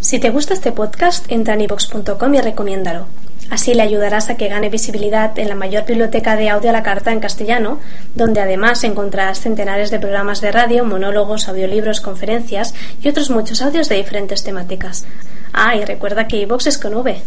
[0.00, 3.06] Si te gusta este podcast, entra en ivox.com y recomiéndalo.
[3.50, 6.84] Así le ayudarás a que gane visibilidad en la mayor biblioteca de audio a la
[6.84, 7.80] carta en castellano,
[8.14, 13.88] donde además encontrarás centenares de programas de radio, monólogos, audiolibros, conferencias y otros muchos audios
[13.88, 15.04] de diferentes temáticas.
[15.52, 17.20] Ah, y recuerda que iVox es con V.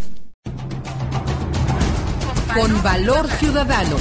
[2.54, 3.98] Con valor ciudadano.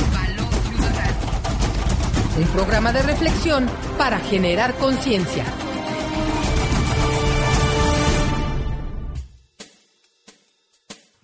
[2.38, 5.44] Un programa de reflexión para generar conciencia.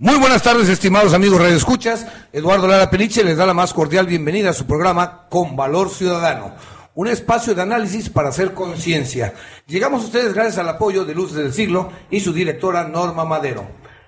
[0.01, 2.07] Muy buenas tardes, estimados amigos Radio Escuchas.
[2.33, 6.55] Eduardo Lara Peniche les da la más cordial bienvenida a su programa Con Valor Ciudadano,
[6.95, 9.35] un espacio de análisis para hacer conciencia.
[9.67, 13.67] Llegamos a ustedes gracias al apoyo de Luz del Siglo y su directora Norma Madero.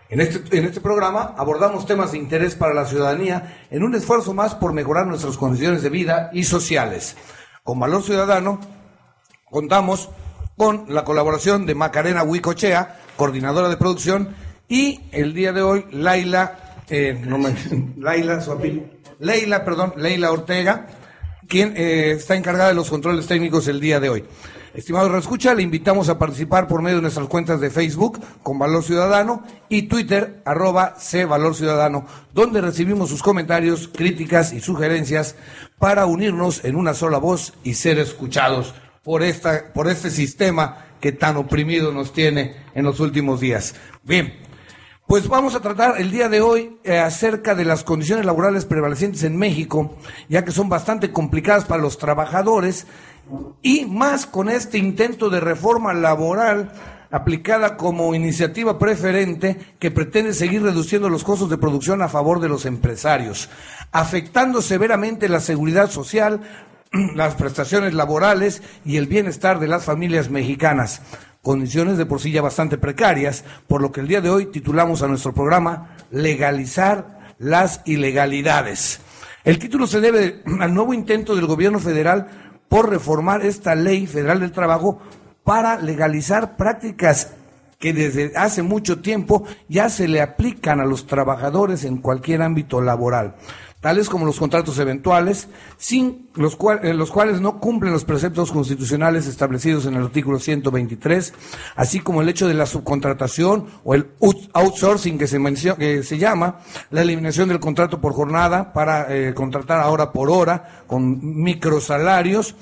[0.09, 4.55] Este, en este programa abordamos temas de interés para la ciudadanía en un esfuerzo más
[4.55, 7.17] por mejorar nuestras condiciones de vida y sociales.
[7.65, 8.61] Con Valor Ciudadano
[9.51, 10.09] contamos
[10.57, 14.37] con la colaboración de Macarena Huicochea, coordinadora de producción,
[14.71, 17.55] y el día de hoy, Laila, eh, no me,
[17.99, 18.85] Laila, su apellido,
[19.19, 20.87] Leila, perdón, Leila Ortega,
[21.49, 24.25] quien eh, está encargada de los controles técnicos el día de hoy.
[24.73, 28.85] Estimado Reescucha, le invitamos a participar por medio de nuestras cuentas de Facebook con Valor
[28.85, 35.35] Ciudadano y Twitter arroba C Valor Ciudadano, donde recibimos sus comentarios, críticas y sugerencias
[35.81, 41.11] para unirnos en una sola voz y ser escuchados por, esta, por este sistema que
[41.11, 43.75] tan oprimido nos tiene en los últimos días.
[44.05, 44.33] Bien,
[45.11, 49.25] pues vamos a tratar el día de hoy eh, acerca de las condiciones laborales prevalecientes
[49.25, 49.97] en México,
[50.29, 52.87] ya que son bastante complicadas para los trabajadores
[53.61, 56.71] y más con este intento de reforma laboral
[57.11, 62.49] aplicada como iniciativa preferente que pretende seguir reduciendo los costos de producción a favor de
[62.49, 63.51] los empresarios,
[63.91, 66.41] afectando severamente la seguridad social,
[67.17, 71.03] las prestaciones laborales y el bienestar de las familias mexicanas
[71.43, 75.03] condiciones de por sí ya bastante precarias, por lo que el día de hoy titulamos
[75.03, 79.01] a nuestro programa Legalizar las ilegalidades.
[79.45, 82.29] El título se debe al nuevo intento del gobierno federal
[82.69, 85.01] por reformar esta ley federal del trabajo
[85.45, 87.33] para legalizar prácticas
[87.79, 92.83] que desde hace mucho tiempo ya se le aplican a los trabajadores en cualquier ámbito
[92.83, 93.37] laboral
[93.81, 95.49] tales como los contratos eventuales,
[95.79, 101.33] sin los, eh, los cuales no cumplen los preceptos constitucionales establecidos en el artículo 123,
[101.77, 104.11] así como el hecho de la subcontratación o el
[104.53, 106.61] outsourcing que se, menciona, que se llama,
[106.91, 112.55] la eliminación del contrato por jornada para eh, contratar ahora por hora con microsalarios,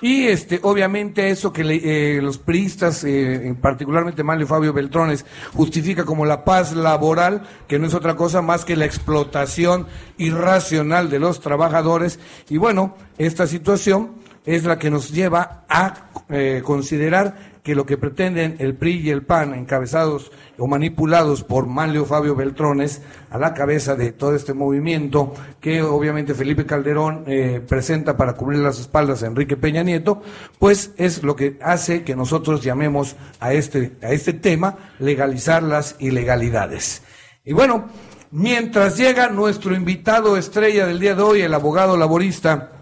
[0.00, 6.24] y este, obviamente eso que eh, los priistas, eh, particularmente Manlio Fabio Beltrones, justifica como
[6.24, 11.40] la paz laboral, que no es otra cosa más que la explotación irracional de los
[11.40, 12.18] trabajadores.
[12.48, 14.12] Y bueno, esta situación
[14.46, 19.10] es la que nos lleva a eh, considerar que lo que pretenden el PRI y
[19.10, 24.54] el PAN, encabezados o manipulados por Manlio Fabio Beltrones, a la cabeza de todo este
[24.54, 30.22] movimiento que obviamente Felipe Calderón eh, presenta para cubrir las espaldas a Enrique Peña Nieto,
[30.58, 35.96] pues es lo que hace que nosotros llamemos a este, a este tema legalizar las
[35.98, 37.02] ilegalidades.
[37.44, 37.88] Y bueno,
[38.30, 42.72] mientras llega nuestro invitado estrella del día de hoy, el abogado laborista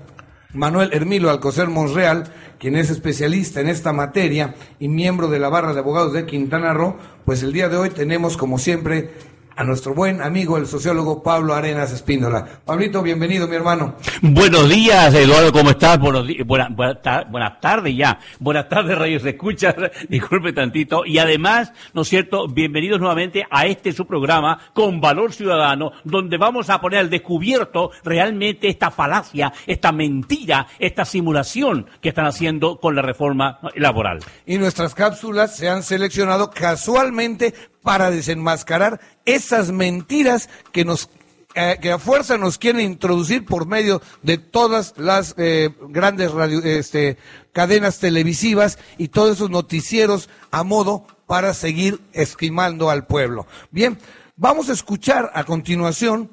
[0.54, 5.75] Manuel Hermilo Alcocer Monreal, quien es especialista en esta materia y miembro de la barra
[5.75, 9.10] de abogados de Quintana Roo, pues el día de hoy tenemos como siempre
[9.58, 12.60] a nuestro buen amigo, el sociólogo Pablo Arenas Espíndola.
[12.64, 13.96] Pablito, bienvenido, mi hermano.
[14.22, 15.98] Buenos días, Eduardo, ¿cómo estás?
[15.98, 18.20] Buenos días, buenas tardes ya.
[18.38, 19.74] Buenas tardes, Radio Se Escucha,
[20.08, 21.04] disculpe tantito.
[21.04, 22.46] Y además, ¿no es cierto?
[22.46, 27.90] Bienvenidos nuevamente a este su programa con Valor Ciudadano, donde vamos a poner al descubierto
[28.05, 34.20] realmente esta falacia, esta mentira, esta simulación que están haciendo con la reforma laboral.
[34.46, 37.55] Y nuestras cápsulas se han seleccionado casualmente
[37.88, 41.08] para desenmascarar esas mentiras que nos
[41.55, 46.62] eh, que a fuerza nos quieren introducir por medio de todas las eh, grandes radio,
[46.62, 47.17] este,
[47.55, 53.46] cadenas televisivas y todos esos noticieros a modo para seguir esquimando al pueblo.
[53.70, 53.99] Bien,
[54.37, 56.31] vamos a escuchar a continuación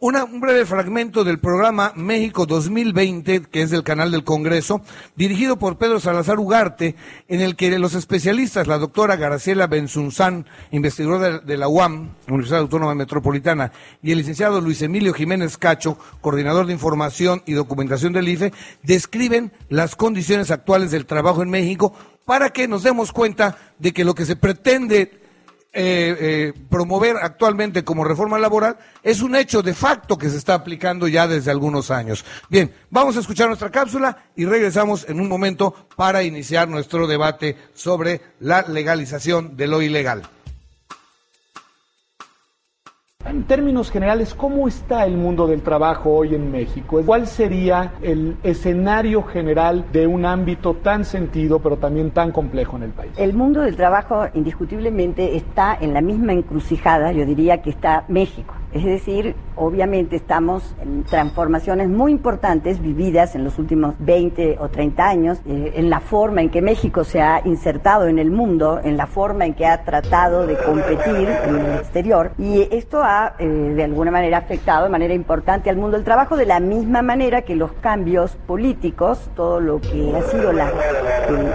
[0.00, 4.80] un breve fragmento del programa México 2020, que es del canal del Congreso,
[5.16, 6.94] dirigido por Pedro Salazar Ugarte,
[7.26, 12.94] en el que los especialistas, la doctora Graciela Benzunzán, investigadora de la UAM, Universidad Autónoma
[12.94, 18.52] Metropolitana, y el licenciado Luis Emilio Jiménez Cacho, coordinador de información y documentación del IFE,
[18.84, 21.92] describen las condiciones actuales del trabajo en México
[22.24, 25.27] para que nos demos cuenta de que lo que se pretende
[25.80, 30.54] eh, eh, promover actualmente como reforma laboral es un hecho de facto que se está
[30.54, 32.24] aplicando ya desde algunos años.
[32.48, 37.56] Bien, vamos a escuchar nuestra cápsula y regresamos en un momento para iniciar nuestro debate
[37.74, 40.22] sobre la legalización de lo ilegal.
[43.28, 47.02] En términos generales, ¿cómo está el mundo del trabajo hoy en México?
[47.04, 52.84] ¿Cuál sería el escenario general de un ámbito tan sentido, pero también tan complejo en
[52.84, 53.12] el país?
[53.18, 58.54] El mundo del trabajo indiscutiblemente está en la misma encrucijada, yo diría que está México.
[58.72, 65.08] Es decir, obviamente estamos en transformaciones muy importantes vividas en los últimos 20 o 30
[65.08, 68.98] años, eh, en la forma en que México se ha insertado en el mundo, en
[68.98, 72.32] la forma en que ha tratado de competir en el exterior.
[72.38, 76.36] Y esto ha, eh, de alguna manera, afectado de manera importante al mundo del trabajo,
[76.36, 80.72] de la misma manera que los cambios políticos, todo lo que ha sido la eh,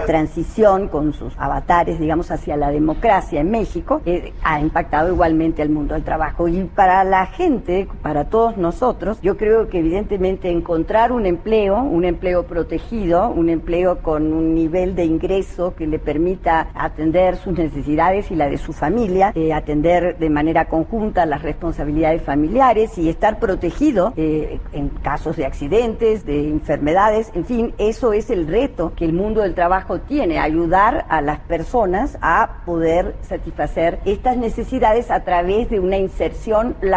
[0.06, 4.02] transición con sus avatares, digamos, hacia la democracia en México,
[4.42, 6.48] ha impactado igualmente al mundo del trabajo.
[6.48, 12.04] Y para la gente, para todos nosotros, yo creo que evidentemente encontrar un empleo, un
[12.04, 18.30] empleo protegido, un empleo con un nivel de ingreso que le permita atender sus necesidades
[18.30, 23.38] y la de su familia, eh, atender de manera conjunta las responsabilidades familiares y estar
[23.38, 29.04] protegido eh, en casos de accidentes, de enfermedades, en fin, eso es el reto que
[29.04, 35.20] el mundo del trabajo tiene, ayudar a las personas a poder satisfacer estas necesidades a
[35.20, 36.93] través de una inserción laboral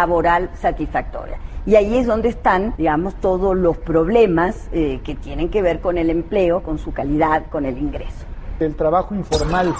[0.54, 1.38] satisfactoria.
[1.66, 5.98] Y ahí es donde están, digamos, todos los problemas eh, que tienen que ver con
[5.98, 8.27] el empleo, con su calidad, con el ingreso
[8.65, 9.74] el trabajo informal.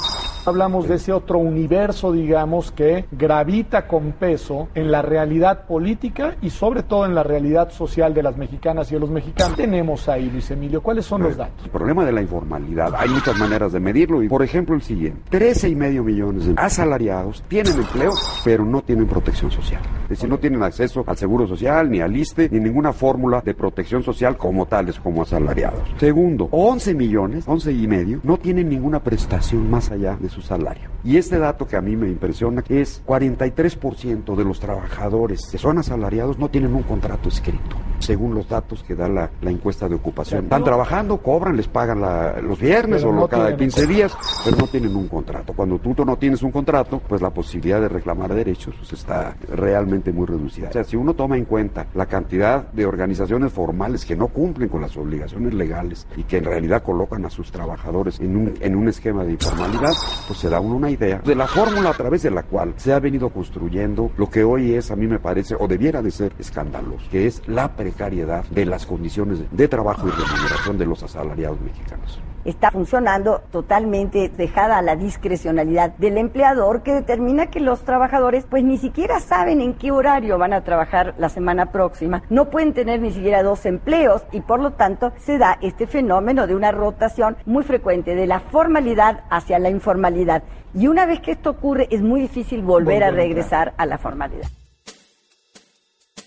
[0.46, 6.52] Hablamos de ese otro universo, digamos, que gravita con peso en la realidad política y
[6.52, 9.58] sobre todo en la realidad social de las mexicanas y de los mexicanos.
[9.58, 11.66] Tenemos ahí, Luis Emilio, ¿cuáles son los datos?
[11.66, 15.20] El problema de la informalidad, hay muchas maneras de medirlo y, por ejemplo, el siguiente.
[15.32, 18.14] 13 y medio millones de asalariados tienen empleo,
[18.46, 19.82] pero no tienen protección social.
[20.04, 23.54] Es decir, no tienen acceso al seguro social, ni al ISTE, ni ninguna fórmula de
[23.54, 25.82] protección social como tales, como asalariados.
[26.00, 30.97] Segundo, 11 millones, 11 y medio, no tienen ninguna prestación más allá de su salario.
[31.08, 35.78] Y este dato que a mí me impresiona es 43% de los trabajadores que son
[35.78, 40.44] asalariados no tienen un contrato escrito, según los datos que da la, encuesta de ocupación.
[40.44, 42.02] Están trabajando, cobran, les pagan
[42.46, 45.54] los viernes o cada 15 días, pero no tienen un contrato.
[45.54, 50.12] Cuando tú no tienes un contrato, pues la posibilidad de reclamar derechos pues, está realmente
[50.12, 50.68] muy reducida.
[50.68, 54.68] O sea, si uno toma en cuenta la cantidad de organizaciones formales que no cumplen
[54.68, 58.76] con las obligaciones legales y que en realidad colocan a sus trabajadores en un en
[58.76, 59.94] un esquema de informalidad,
[60.28, 62.94] pues se da uno una idea de la fórmula a través de la cual se
[62.94, 66.34] ha venido construyendo lo que hoy es, a mí me parece, o debiera de ser
[66.40, 71.60] escandaloso, que es la precariedad de las condiciones de trabajo y remuneración de los asalariados
[71.62, 78.46] mexicanos está funcionando totalmente dejada a la discrecionalidad del empleador que determina que los trabajadores
[78.50, 82.74] pues ni siquiera saben en qué horario van a trabajar la semana próxima, no pueden
[82.74, 86.72] tener ni siquiera dos empleos y por lo tanto se da este fenómeno de una
[86.72, 90.44] rotación muy frecuente de la formalidad hacia la informalidad.
[90.74, 94.48] Y una vez que esto ocurre es muy difícil volver a regresar a la formalidad.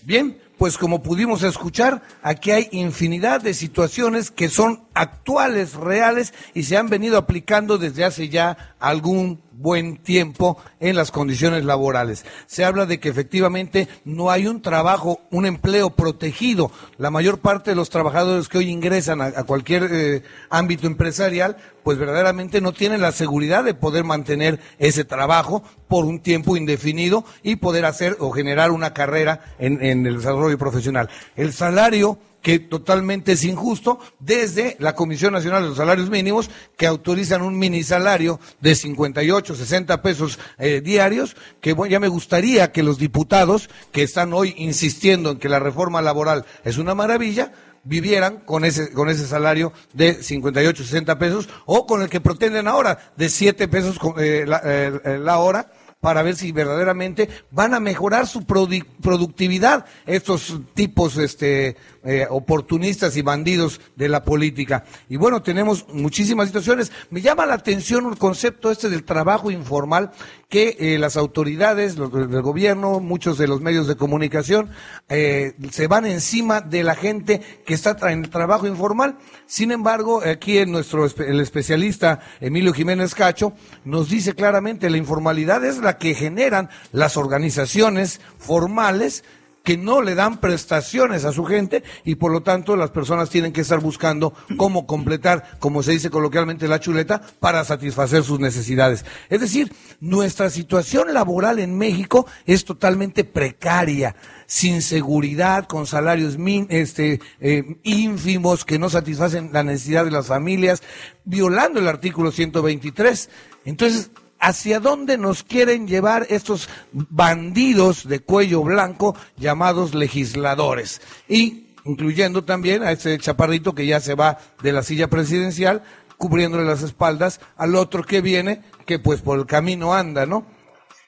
[0.03, 6.61] Bien, pues como pudimos escuchar, aquí hay infinidad de situaciones que son actuales, reales y
[6.61, 12.25] se han venido aplicando desde hace ya algún buen tiempo en las condiciones laborales.
[12.47, 16.71] Se habla de que efectivamente no hay un trabajo, un empleo protegido.
[16.97, 21.97] La mayor parte de los trabajadores que hoy ingresan a, cualquier eh, ámbito empresarial, pues
[21.97, 27.57] verdaderamente no tienen la seguridad de poder mantener ese trabajo por un tiempo indefinido y
[27.57, 31.09] poder hacer o generar una carrera en, en el desarrollo profesional.
[31.35, 36.87] El salario que totalmente es injusto, desde la Comisión Nacional de los Salarios Mínimos, que
[36.87, 42.83] autorizan un mini salario de 58, 60 pesos eh, diarios, que ya me gustaría que
[42.83, 47.51] los diputados, que están hoy insistiendo en que la reforma laboral es una maravilla,
[47.83, 52.67] vivieran con ese, con ese salario de 58, 60 pesos, o con el que pretenden
[52.67, 55.71] ahora, de 7 pesos eh, la, eh, la hora,
[56.01, 63.21] para ver si verdaderamente van a mejorar su productividad estos tipos este, eh, oportunistas y
[63.21, 64.85] bandidos de la política.
[65.07, 66.91] Y bueno, tenemos muchísimas situaciones.
[67.11, 70.11] Me llama la atención un concepto este del trabajo informal
[70.49, 74.69] que eh, las autoridades los, del gobierno, muchos de los medios de comunicación,
[75.09, 79.17] eh, se van encima de la gente que está en el trabajo informal.
[79.45, 83.53] Sin embargo, aquí en nuestro el especialista Emilio Jiménez Cacho
[83.85, 89.23] nos dice claramente la informalidad es la que generan las organizaciones formales
[89.63, 93.53] que no le dan prestaciones a su gente y por lo tanto las personas tienen
[93.53, 99.05] que estar buscando cómo completar, como se dice coloquialmente, la chuleta para satisfacer sus necesidades.
[99.29, 104.15] Es decir, nuestra situación laboral en México es totalmente precaria,
[104.47, 106.37] sin seguridad, con salarios
[106.69, 110.81] este, eh, ínfimos que no satisfacen la necesidad de las familias,
[111.23, 113.29] violando el artículo 123.
[113.65, 121.01] Entonces, hacia dónde nos quieren llevar estos bandidos de cuello blanco llamados legisladores.
[121.29, 125.83] Y incluyendo también a ese chaparrito que ya se va de la silla presidencial,
[126.17, 130.45] cubriéndole las espaldas al otro que viene, que pues por el camino anda, ¿no?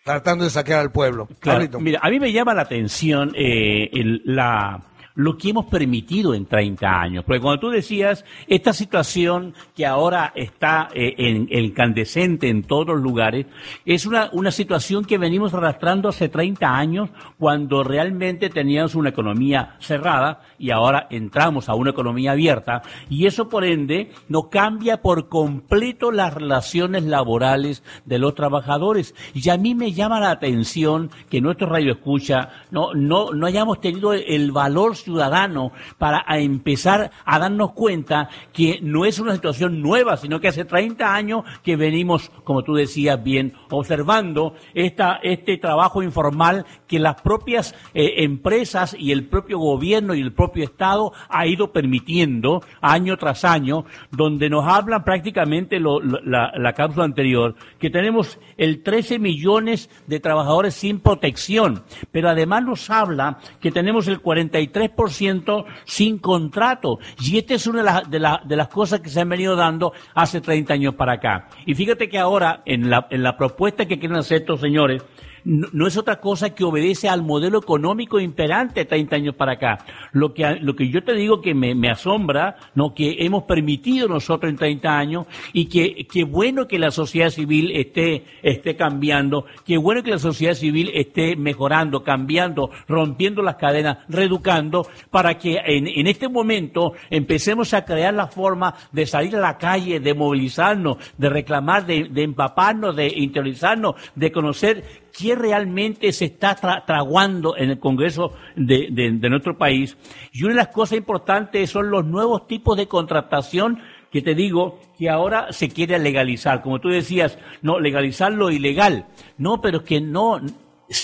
[0.03, 1.27] Tratando de sacar al pueblo.
[1.39, 3.89] Claro, mira, a mí me llama la atención eh,
[4.25, 4.81] la
[5.15, 7.23] lo que hemos permitido en 30 años.
[7.25, 13.01] Porque cuando tú decías esta situación que ahora está eh, en, incandescente en todos los
[13.01, 13.45] lugares,
[13.85, 19.75] es una, una situación que venimos arrastrando hace 30 años cuando realmente teníamos una economía
[19.79, 25.29] cerrada y ahora entramos a una economía abierta y eso por ende no cambia por
[25.29, 29.13] completo las relaciones laborales de los trabajadores.
[29.33, 33.81] Y a mí me llama la atención que nuestro radio escucha no, no, no hayamos
[33.81, 40.17] tenido el valor ciudadano para empezar a darnos cuenta que no es una situación nueva,
[40.17, 46.01] sino que hace 30 años que venimos, como tú decías bien, observando esta, este trabajo
[46.01, 51.45] informal que las propias eh, empresas y el propio gobierno y el propio Estado ha
[51.45, 58.39] ido permitiendo año tras año, donde nos hablan prácticamente la, la cápsula anterior, que tenemos
[58.57, 64.89] el 13 millones de trabajadores sin protección, pero además nos habla que tenemos el 43
[65.09, 66.99] ciento sin contrato.
[67.19, 70.73] Y esta es una de, de, las cosas que se han venido dando hace 30
[70.73, 71.47] años para acá.
[71.65, 75.03] Y fíjate que ahora, en la, en la propuesta que quieren hacer estos señores,
[75.45, 79.85] no, es otra cosa que obedece al modelo económico imperante 30 años para acá.
[80.11, 82.93] Lo que, lo que yo te digo que me, me asombra, ¿no?
[82.93, 87.71] que hemos permitido nosotros en 30 años y que, que bueno que la sociedad civil
[87.73, 93.97] esté, esté cambiando, que bueno que la sociedad civil esté mejorando, cambiando, rompiendo las cadenas,
[94.07, 99.41] reeducando, para que en, en este momento empecemos a crear la forma de salir a
[99.41, 106.11] la calle, de movilizarnos, de reclamar, de, de empaparnos, de interiorizarnos, de conocer qué realmente
[106.11, 106.55] se está
[106.85, 108.89] traguando en el Congreso de,
[109.29, 109.95] nuestro país.
[110.31, 113.79] Y una de las cosas importantes son los nuevos tipos de contratación
[114.11, 116.61] que te digo que ahora se quiere legalizar.
[116.61, 119.07] Como tú decías, no, legalizar lo ilegal.
[119.37, 120.39] No, pero es que no,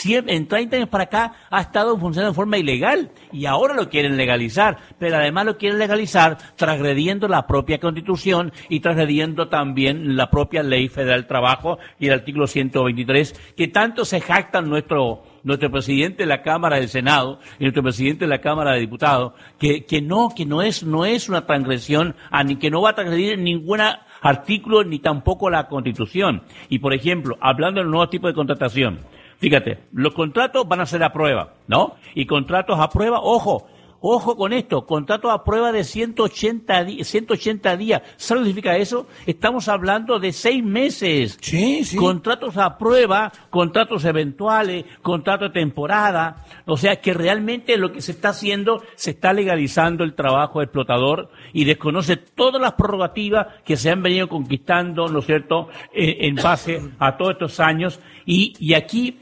[0.06, 4.18] en 30 años para acá ha estado funcionando de forma ilegal y ahora lo quieren
[4.18, 10.64] legalizar, pero además lo quieren legalizar transgrediendo la propia constitución y transgrediendo también la propia
[10.64, 16.24] ley federal del trabajo y el artículo 123 que tanto se jactan nuestro nuestro presidente
[16.24, 20.02] de la Cámara del Senado y nuestro presidente de la Cámara de Diputados que, que
[20.02, 23.80] no que no es no es una transgresión ni que no va a transgredir ningún
[24.22, 26.44] artículo ni tampoco la Constitución.
[26.68, 29.00] Y por ejemplo hablando del nuevo tipo de contratación
[29.40, 31.96] Fíjate, los contratos van a ser a prueba, ¿no?
[32.14, 33.68] Y contratos a prueba, ojo,
[34.02, 38.02] ojo con esto, contratos a prueba de 180, 180 días.
[38.18, 39.08] ¿Sabes lo que significa eso?
[39.26, 41.38] Estamos hablando de seis meses.
[41.42, 41.96] Sí, sí.
[41.96, 46.46] Contratos a prueba, contratos eventuales, contrato de temporada.
[46.66, 51.30] O sea que realmente lo que se está haciendo, se está legalizando el trabajo explotador
[51.54, 56.36] y desconoce todas las prerrogativas que se han venido conquistando, ¿no es cierto?, eh, en
[56.36, 58.00] base a todos estos años.
[58.26, 59.18] Y, y aquí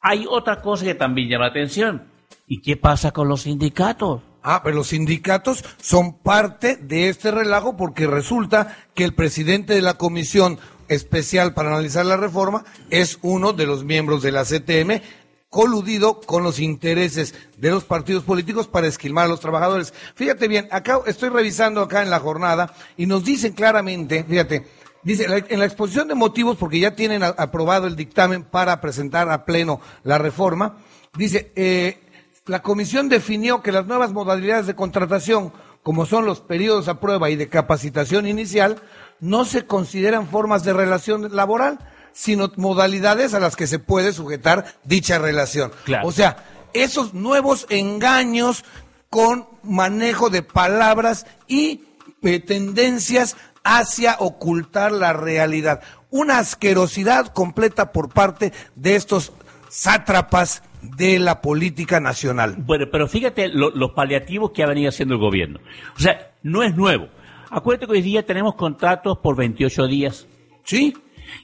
[0.00, 2.08] hay otra cosa que también llama la atención.
[2.46, 4.22] ¿Y qué pasa con los sindicatos?
[4.42, 9.82] Ah, pero los sindicatos son parte de este relajo porque resulta que el presidente de
[9.82, 15.02] la comisión especial para analizar la reforma es uno de los miembros de la CTM
[15.50, 19.94] coludido con los intereses de los partidos políticos para esquilmar a los trabajadores.
[20.14, 24.66] Fíjate bien, acá estoy revisando acá en la jornada y nos dicen claramente, fíjate,
[25.02, 29.44] Dice, en la exposición de motivos, porque ya tienen aprobado el dictamen para presentar a
[29.44, 30.78] pleno la reforma,
[31.16, 32.00] dice, eh,
[32.46, 35.52] la comisión definió que las nuevas modalidades de contratación,
[35.82, 38.82] como son los periodos a prueba y de capacitación inicial,
[39.20, 41.78] no se consideran formas de relación laboral,
[42.12, 45.70] sino modalidades a las que se puede sujetar dicha relación.
[45.84, 46.08] Claro.
[46.08, 48.64] O sea, esos nuevos engaños
[49.10, 51.84] con manejo de palabras y
[52.22, 55.80] eh, tendencias hacia ocultar la realidad.
[56.10, 59.32] Una asquerosidad completa por parte de estos
[59.68, 62.54] sátrapas de la política nacional.
[62.58, 65.60] Bueno, pero fíjate lo- los paliativos que ha venido haciendo el gobierno.
[65.96, 67.08] O sea, no es nuevo.
[67.50, 70.26] Acuérdate que hoy día tenemos contratos por 28 días.
[70.64, 70.94] Sí.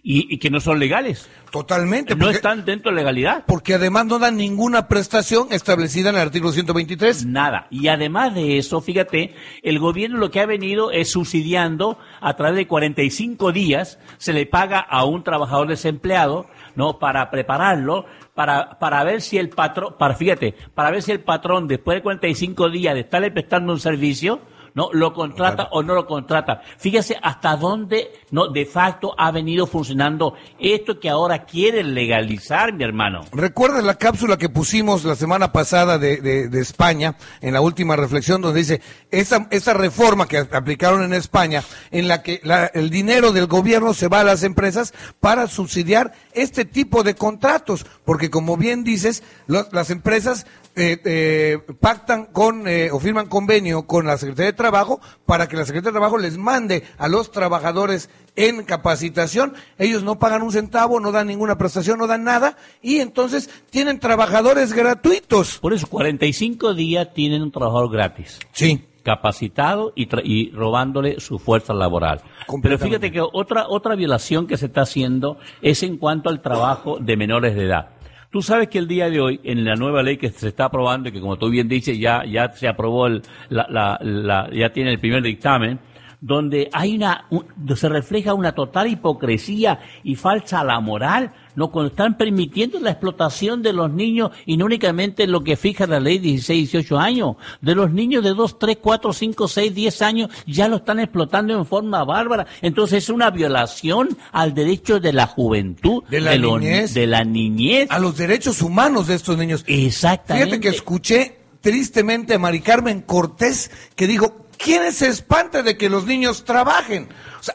[0.03, 1.29] Y, y que no son legales.
[1.51, 2.15] Totalmente.
[2.15, 3.45] No porque- están dentro de legalidad.
[3.47, 7.27] Porque además no dan ninguna prestación establecida en el artículo 123.
[7.27, 7.67] Nada.
[7.71, 12.57] Y además de eso, fíjate, el gobierno lo que ha venido es subsidiando a través
[12.57, 16.99] de 45 días, se le paga a un trabajador desempleado, ¿no?
[16.99, 21.69] Para prepararlo, para, para ver si el patrón, para, fíjate, para ver si el patrón
[21.69, 24.41] después de 45 días de estarle prestando un servicio,
[24.75, 24.91] ¿no?
[24.93, 26.61] Lo contrata o no lo contrata.
[26.79, 28.49] Fíjese hasta dónde, ¿no?
[28.49, 33.23] De facto ha venido funcionando esto que ahora quieren legalizar, mi hermano.
[33.33, 37.97] ¿Recuerdas la cápsula que pusimos la semana pasada de, de- de España, en la última
[37.97, 42.91] reflexión, donde dice, esa, esa reforma que aplicaron en España, en la que la- el
[42.91, 47.87] dinero del gobierno se va a las empresas para subsidiar este tipo de contratos?
[48.05, 54.07] Porque como bien dices, las empresas eh, eh, pactan con eh, o firman convenio con
[54.07, 58.11] la Secretaría de Trabajo para que la Secretaría de Trabajo les mande a los trabajadores
[58.37, 59.55] en capacitación.
[59.79, 64.01] Ellos no pagan un centavo, no dan ninguna prestación, no dan nada y entonces tienen
[64.01, 65.59] trabajadores gratuitos.
[65.59, 68.39] Por eso, 45 días tienen un trabajador gratis.
[68.53, 68.85] Sí.
[69.05, 72.23] capacitado y, tra- y robándole su fuerza laboral.
[72.63, 76.99] Pero fíjate que otra, otra violación que se está haciendo es en cuanto al trabajo
[76.99, 77.91] de menores de edad.
[78.35, 81.09] Tú sabes que el día de hoy, en la nueva ley que se está aprobando,
[81.09, 84.99] y que como tú bien dices, ya, ya se aprobó, el, la, ya tiene el
[84.99, 85.79] primer dictamen,
[86.27, 87.45] donde hay una, un-
[87.77, 92.93] se refleja una total hipocresía y falsa a la moral, no cuando están permitiendo la
[92.93, 97.37] explotación de los niños y no únicamente lo que fija la ley 16, 18 años,
[97.61, 101.53] de los niños de 2, 3, 4, 5, 6, 10 años ya lo están explotando
[101.57, 102.47] en forma bárbara.
[102.63, 106.95] Entonces es una violación al derecho de la juventud, De la niñez.
[106.95, 107.91] de la niñez.
[107.91, 109.63] A los derechos humanos de estos niños.
[109.67, 110.47] Exactamente.
[110.47, 115.91] Fíjate que escuché tristemente a Mari Carmen Cortés que dijo, ¿quién se espanta de que
[115.91, 117.09] los niños trabajen?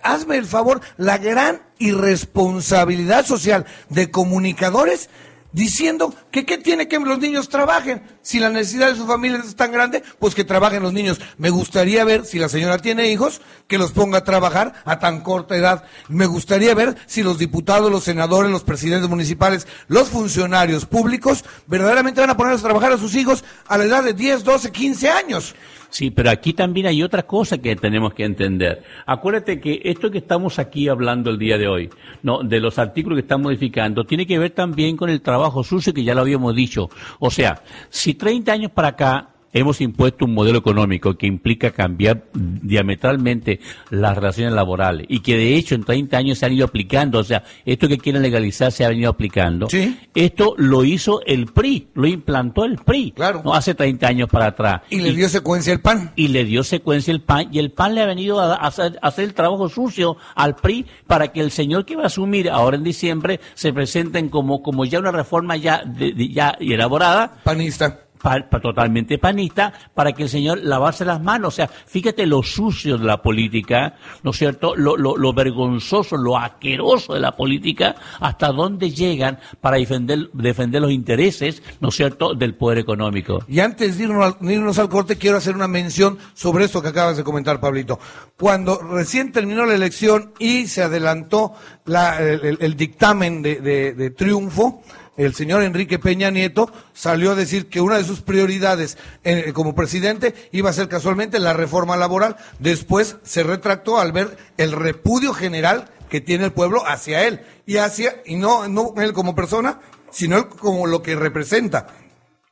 [0.03, 5.09] Hazme el favor, la gran irresponsabilidad social de comunicadores
[5.51, 8.03] diciendo que qué tiene que los niños trabajen.
[8.29, 11.20] Si la necesidad de sus familias es tan grande, pues que trabajen los niños.
[11.39, 15.22] Me gustaría ver, si la señora tiene hijos, que los ponga a trabajar a tan
[15.22, 15.83] corta edad.
[16.09, 22.22] Me gustaría ver si los diputados, los senadores, los presidentes municipales, los funcionarios públicos, verdaderamente
[22.22, 25.09] van a ponerlos a trabajar a sus hijos a la edad de 10, 12, 15
[25.09, 25.55] años.
[25.89, 28.83] Sí, pero aquí también hay otra cosa que tenemos que entender.
[29.07, 31.89] Acuérdate que esto que estamos aquí hablando el día de hoy,
[32.22, 35.92] no, de los artículos que están modificando, tiene que ver también con el trabajo sucio
[35.92, 36.92] que ya lo habíamos dicho.
[37.18, 42.25] O sea, si 30 años para acá hemos impuesto un modelo económico que implica cambiar
[42.34, 47.18] diametralmente las relaciones laborales y que de hecho en 30 años se han ido aplicando,
[47.18, 49.68] o sea, esto que quieren legalizar se ha venido aplicando.
[49.68, 49.98] Sí.
[50.14, 53.42] Esto lo hizo el PRI, lo implantó el PRI, Claro.
[53.44, 53.55] ¿no?
[53.55, 54.82] hace 30 años para atrás.
[54.92, 56.12] Y le dio secuencia el pan.
[56.16, 59.00] y le dio secuencia el PAN y el PAN le ha venido a, a hacer,
[59.01, 62.51] a hacer el trabajo sucio al PRI para que el señor que va a asumir
[62.51, 67.34] ahora en diciembre se presenten como, como ya una reforma ya, de- de- ya elaborada
[67.44, 68.01] Panista.
[68.22, 71.53] Pa- pa- totalmente panista para que el señor lavarse las manos.
[71.53, 74.75] O sea, fíjate lo sucio de la política, ¿no es cierto?
[74.75, 80.82] Lo, lo, lo vergonzoso, lo asqueroso de la política, hasta dónde llegan para defender, defender
[80.82, 83.44] los intereses, ¿no es cierto?, del poder económico.
[83.48, 87.18] Y antes de irnos, irnos al corte, quiero hacer una mención sobre esto que acabas
[87.18, 88.00] de comentar, Pablito.
[88.38, 91.53] Cuando recién terminó la elección y se adelantó
[91.86, 93.60] la- el, dictamen de-
[93.94, 94.82] de triunfo,
[95.25, 99.75] el señor Enrique Peña Nieto salió a decir que una de sus prioridades eh, como
[99.75, 102.38] presidente iba a ser casualmente la reforma laboral.
[102.60, 107.77] Después se retractó al ver el repudio general que tiene el pueblo hacia él y
[107.77, 109.79] hacia, y no, no él como persona,
[110.10, 111.88] sino él como lo que representa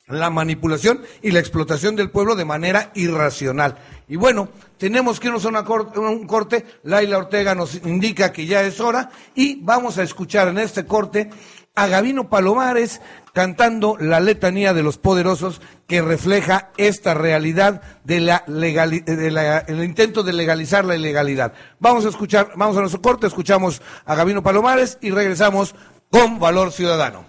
[0.07, 3.77] la manipulación y la explotación del pueblo de manera irracional.
[4.07, 6.65] Y bueno, tenemos que irnos a una cor- a un corte.
[6.83, 11.29] Laila Ortega nos indica que ya es hora y vamos a escuchar en este corte
[11.77, 13.01] a Gavino Palomares
[13.33, 19.59] cantando la letanía de los poderosos que refleja esta realidad de la legali- de la-
[19.59, 21.53] el intento de legalizar la ilegalidad.
[21.79, 25.75] Vamos a escuchar, vamos a nuestro corte, escuchamos a Gavino Palomares y regresamos
[26.09, 27.25] con Valor Ciudadano.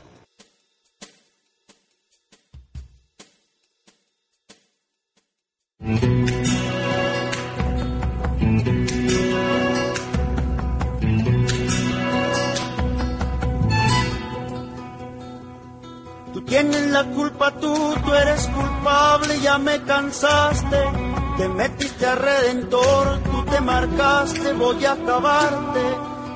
[16.48, 20.78] Tienes la culpa tú, tú eres culpable, ya me cansaste.
[21.36, 25.80] Te metiste a redentor, tú te marcaste, voy a acabarte.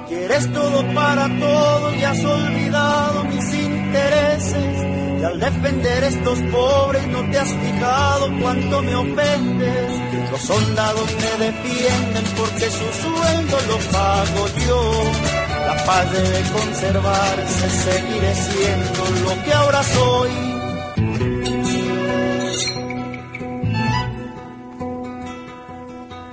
[0.09, 5.21] Quieres todo para todo y has olvidado mis intereses.
[5.21, 10.31] Y al defender estos pobres no te has fijado cuánto me ofendes.
[10.31, 15.42] Los soldados me defienden porque su sueldo lo pago yo.
[15.67, 20.31] La paz debe conservarse, seguiré siendo lo que ahora soy.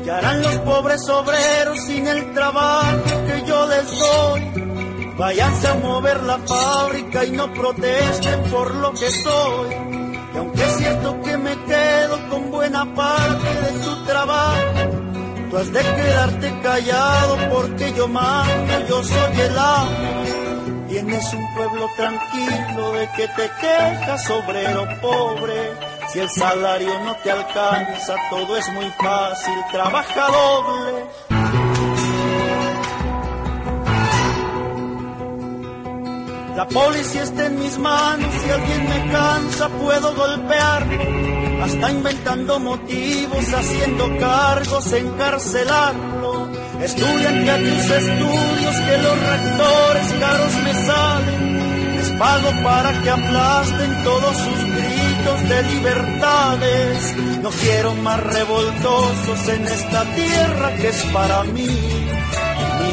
[0.03, 4.69] ¿Qué harán los pobres obreros sin el trabajo que yo les doy?
[5.17, 9.69] Váyanse a mover la fábrica y no protesten por lo que soy.
[10.33, 14.98] Y aunque es cierto que me quedo con buena parte de tu trabajo,
[15.49, 20.23] tú has de quedarte callado porque yo mando, yo soy el amo.
[20.87, 25.71] Tienes un pueblo tranquilo de que te quejas, obrero pobre.
[26.11, 31.05] Si el salario no te alcanza, todo es muy fácil, trabaja doble.
[36.59, 43.53] La policía está en mis manos, si alguien me cansa puedo golpearlo, hasta inventando motivos,
[43.53, 46.49] haciendo cargos, encarcelarlo.
[46.81, 54.03] Estudiante a tus estudios que los rectores caros me salen, les pago para que aplasten
[54.03, 57.15] todos sus gritos de libertades.
[57.41, 62.08] No quiero más revoltosos en esta tierra que es para mí.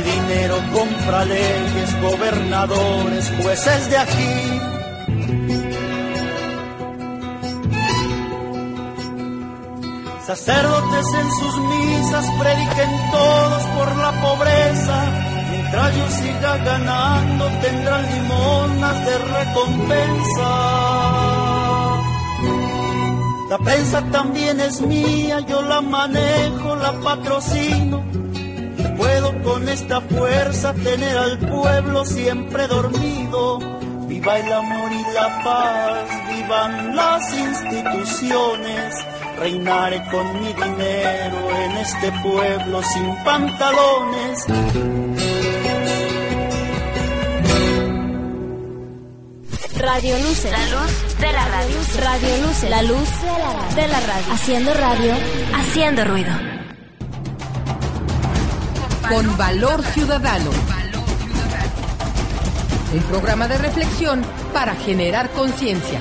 [0.07, 4.61] Dinero compra leyes, gobernadores, jueces de aquí.
[10.25, 14.97] Sacerdotes en sus misas prediquen todos por la pobreza.
[15.51, 20.51] Mientras yo siga ganando tendrán limonas de recompensa.
[23.51, 28.26] La prensa también es mía, yo la manejo, la patrocino
[29.07, 33.59] puedo con esta fuerza tener al pueblo siempre dormido.
[34.09, 38.95] Viva el amor y la paz, vivan las instituciones.
[39.39, 44.45] Reinaré con mi dinero en este pueblo sin pantalones.
[49.79, 50.51] Radio Luce.
[50.51, 51.77] La luz de la radio.
[52.03, 52.71] Radio Luce.
[52.71, 53.09] La luz
[53.77, 54.33] de la radio.
[54.33, 55.13] Haciendo radio,
[55.55, 56.46] haciendo ruido
[59.09, 60.51] con Valor Ciudadano.
[62.93, 66.01] Un programa de reflexión para generar conciencia.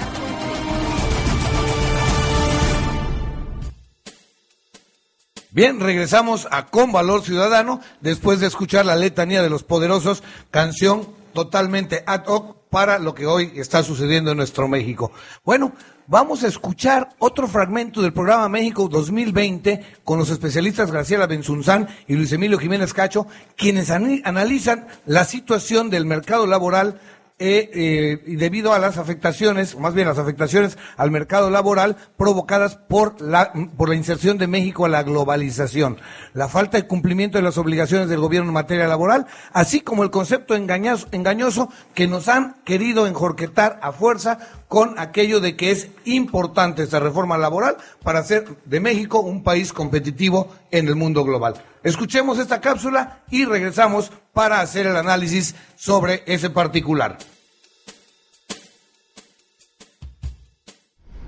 [5.51, 11.07] Bien, regresamos a Con Valor Ciudadano después de escuchar la letanía de los poderosos, canción
[11.33, 15.11] totalmente ad hoc para lo que hoy está sucediendo en nuestro México.
[15.43, 15.73] Bueno,
[16.07, 22.15] vamos a escuchar otro fragmento del programa México 2020 con los especialistas Graciela Benzunzán y
[22.15, 26.99] Luis Emilio Jiménez Cacho, quienes analizan la situación del mercado laboral
[27.37, 32.77] eh, eh, debido a las afectaciones, o más bien las afectaciones al mercado laboral provocadas
[32.77, 35.97] por la, por la inserción de México a la globalización,
[36.33, 40.11] la falta de cumplimiento de las obligaciones del gobierno en materia laboral, así como el
[40.11, 45.89] concepto engañoso, engañoso que nos han querido enjorquetar a fuerza con aquello de que es
[46.05, 51.55] importante esta reforma laboral para hacer de México un país competitivo en el mundo global.
[51.85, 57.19] Escuchemos esta cápsula y regresamos para hacer el análisis sobre ese particular.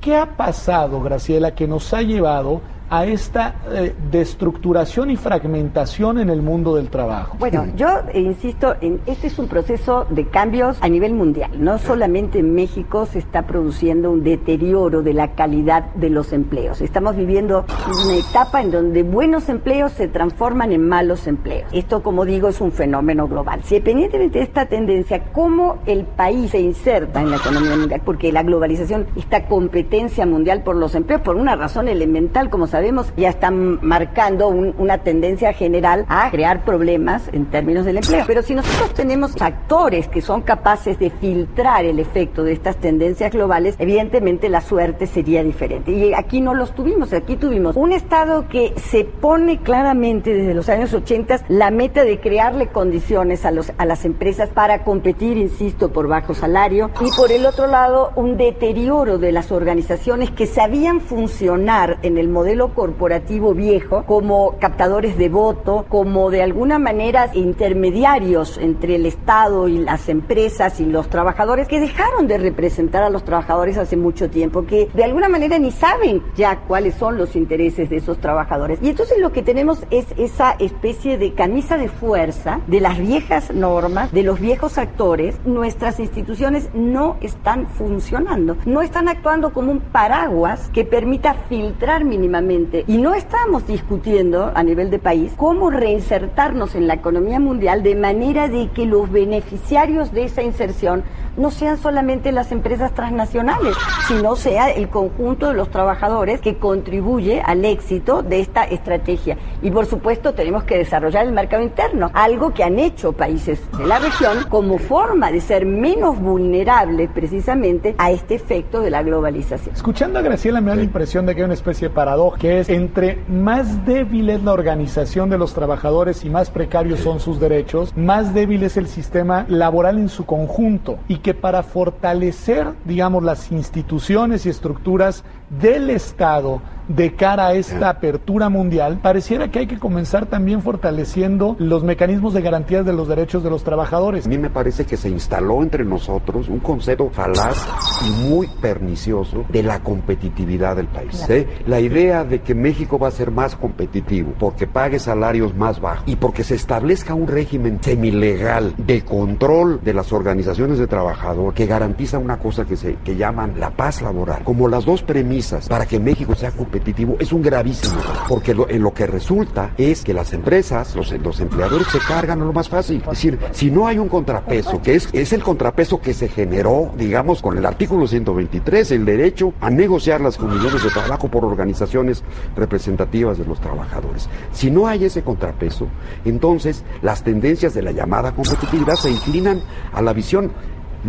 [0.02, 6.30] ¿Qué ha pasado, Graciela, que nos ha llevado a esta eh, destructuración y fragmentación en
[6.30, 7.38] el mundo del trabajo?
[7.39, 11.52] Bueno, yo insisto, en, este es un proceso de cambios a nivel mundial.
[11.58, 16.82] No solamente en México se está produciendo un deterioro de la calidad de los empleos.
[16.82, 17.65] Estamos viviendo
[18.06, 21.69] una etapa en donde buenos empleos se transforman en malos empleos.
[21.73, 23.62] Esto, como digo, es un fenómeno global.
[23.63, 28.02] Si independientemente de esta tendencia, ¿cómo el país se inserta en la economía mundial?
[28.04, 33.12] Porque la globalización, esta competencia mundial por los empleos, por una razón elemental, como sabemos,
[33.18, 38.24] ya están marcando una tendencia general a crear problemas en términos del empleo.
[38.28, 43.32] Pero si nosotros tenemos actores que son capaces de filtrar el efecto de estas tendencias
[43.32, 45.92] globales, evidentemente la suerte sería diferente.
[45.92, 50.70] Y aquí no los tuvimos, aquí tuvimos un Estado que se pone claramente desde los
[50.70, 55.92] años 80 la meta de crearle condiciones a, los, a las empresas para competir, insisto,
[55.92, 61.02] por bajo salario, y por el otro lado un deterioro de las organizaciones que sabían
[61.02, 68.58] funcionar en el modelo corporativo viejo como captadores de voto, como de alguna manera intermediarios
[68.58, 73.23] entre el Estado y las empresas y los trabajadores que dejaron de representar a los
[73.23, 77.89] trabajadores hace mucho tiempo, que de alguna manera ni saben ya cuáles son los intereses
[77.89, 78.80] de esos trabajadores.
[78.82, 83.53] Y entonces lo que tenemos es esa especie de camisa de fuerza de las viejas
[83.53, 85.36] normas, de los viejos actores.
[85.45, 92.57] Nuestras instituciones no están funcionando, no están actuando como un paraguas que permita filtrar mínimamente.
[92.88, 97.96] Y no estamos discutiendo a nivel de país cómo reinsertarnos en la economía mundial de
[97.96, 101.04] manera de que los beneficiarios de esa inserción
[101.38, 103.76] no sean solamente las empresas transnacionales,
[104.08, 109.38] sino sea el conjunto de los trabajadores que contribuye al éxito de esta estrategia.
[109.62, 113.86] Y por supuesto tenemos que desarrollar el mercado interno, algo que han hecho países de
[113.86, 119.76] la región como forma de ser menos vulnerables precisamente a este efecto de la globalización.
[119.76, 122.70] Escuchando a Graciela me da la impresión de que hay una especie de paradoja, es
[122.70, 127.96] entre más débil es la organización de los trabajadores y más precarios son sus derechos,
[127.96, 131.00] más débil es el sistema laboral en su conjunto.
[131.08, 137.90] Y que para fortalecer, digamos, las instituciones y estructuras del Estado de cara a esta
[137.90, 143.10] apertura mundial, pareciera que hay que comenzar también fortaleciendo los mecanismos de garantías de los
[143.10, 144.26] derechos de los trabajadores.
[144.26, 147.68] A mí me parece que se instaló entre nosotros un concepto falaz
[148.06, 151.30] y muy pernicioso de la competitividad del país.
[151.30, 151.46] ¿eh?
[151.66, 156.04] La idea de que México va a ser más competitivo porque pague salarios más bajos
[156.08, 161.66] y porque se establezca un régimen semilegal de control de las organizaciones de trabajadores que
[161.66, 165.37] garantiza una cosa que se que llaman la paz laboral, como las dos premisas
[165.67, 170.04] para que México sea competitivo es un gravísimo, porque lo, en lo que resulta es
[170.04, 172.97] que las empresas, los, los empleadores se cargan a lo más fácil.
[173.02, 176.91] Es decir, si no hay un contrapeso, que es, es el contrapeso que se generó,
[176.97, 182.23] digamos, con el artículo 123, el derecho a negociar las condiciones de trabajo por organizaciones
[182.56, 184.28] representativas de los trabajadores.
[184.52, 185.88] Si no hay ese contrapeso,
[186.26, 189.62] entonces las tendencias de la llamada competitividad se inclinan
[189.93, 190.52] a la visión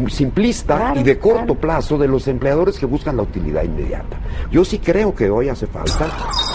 [0.08, 4.18] simplista y de corto plazo de los empleadores que buscan la utilidad inmediata.
[4.50, 6.08] Yo sí creo que hoy hace falta,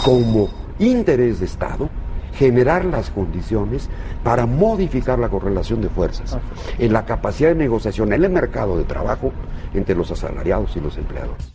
[0.04, 1.88] como interés de Estado,
[2.36, 3.88] generar las condiciones
[4.22, 6.36] para modificar la correlación de fuerzas
[6.78, 9.32] en la capacidad de negociación en el mercado de trabajo
[9.72, 11.52] entre los asalariados y los empleadores.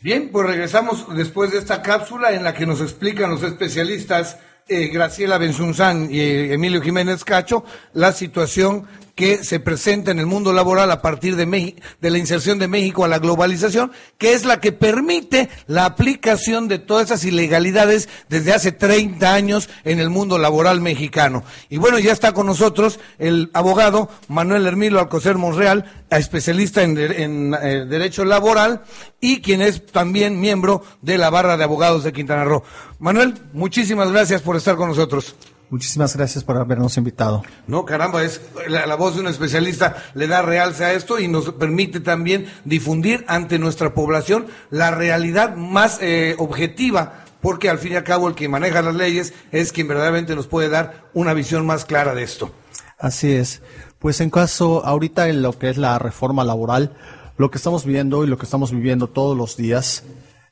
[0.00, 4.88] Bien, pues regresamos después de esta cápsula en la que nos explican los especialistas eh,
[4.88, 8.86] Graciela Benzunzán y eh, Emilio Jiménez Cacho la situación
[9.18, 13.04] que se presenta en el mundo laboral a partir de, de la inserción de México
[13.04, 18.52] a la globalización, que es la que permite la aplicación de todas esas ilegalidades desde
[18.52, 21.42] hace 30 años en el mundo laboral mexicano.
[21.68, 27.86] Y bueno, ya está con nosotros el abogado Manuel Hermilo Alcocer Monreal, especialista en, eh,
[27.88, 28.82] Derecho Laboral
[29.20, 32.62] y quien es también miembro de la Barra de Abogados de Quintana Roo.
[33.00, 35.34] Manuel, muchísimas gracias por estar con nosotros.
[35.70, 37.42] Muchísimas gracias por habernos invitado.
[37.66, 41.52] No, caramba, es la, voz de un especialista le da realce a esto y nos
[41.52, 47.96] permite también difundir ante nuestra población la realidad más eh, objetiva, porque al fin y
[47.96, 51.66] al cabo el que maneja las leyes es quien verdaderamente nos puede dar una visión
[51.66, 52.50] más clara de esto.
[52.98, 53.60] Así es.
[53.98, 56.96] Pues en caso, ahorita en lo que es la reforma laboral,
[57.36, 60.04] lo que estamos viendo y lo que estamos viviendo todos los días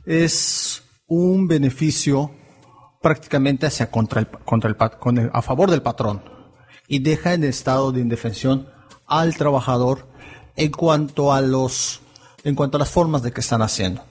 [0.05, 2.31] es un beneficio
[3.07, 6.25] prácticamente hacia contra el, contra el, a favor del patrón
[6.88, 8.66] y deja en estado de indefensión
[9.07, 10.09] al trabajador
[10.57, 12.01] en cuanto a los
[12.42, 14.03] en cuanto a las formas de que están haciendo.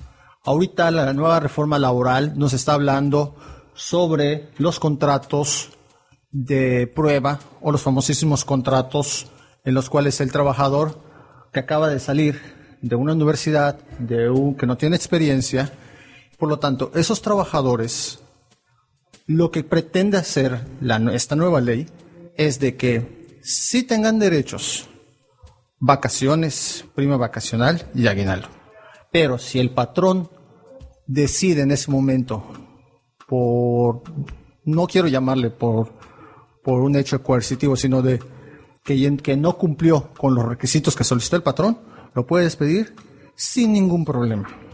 [0.45, 3.35] Ahorita la nueva reforma laboral nos está hablando
[3.73, 5.71] sobre los contratos
[6.31, 9.27] de prueba o los famosísimos contratos
[9.65, 11.01] en los cuales el trabajador
[11.51, 12.39] que acaba de salir
[12.81, 15.69] de una universidad, de un que no tiene experiencia,
[16.37, 18.21] por lo tanto, esos trabajadores
[19.27, 20.65] lo que pretende hacer
[21.13, 21.87] esta nueva ley
[22.37, 24.87] es de que sí tengan derechos,
[25.79, 28.47] vacaciones, prima vacacional y aguinaldo.
[29.11, 30.29] Pero si el patrón
[31.07, 32.43] decide en ese momento
[33.27, 34.03] por,
[34.63, 35.93] no quiero llamarle por,
[36.63, 38.19] por un hecho coercitivo, sino de
[38.83, 41.79] que, que no cumplió con los requisitos que solicitó el patrón,
[42.13, 42.95] lo puede despedir
[43.35, 44.64] sin ningún problema.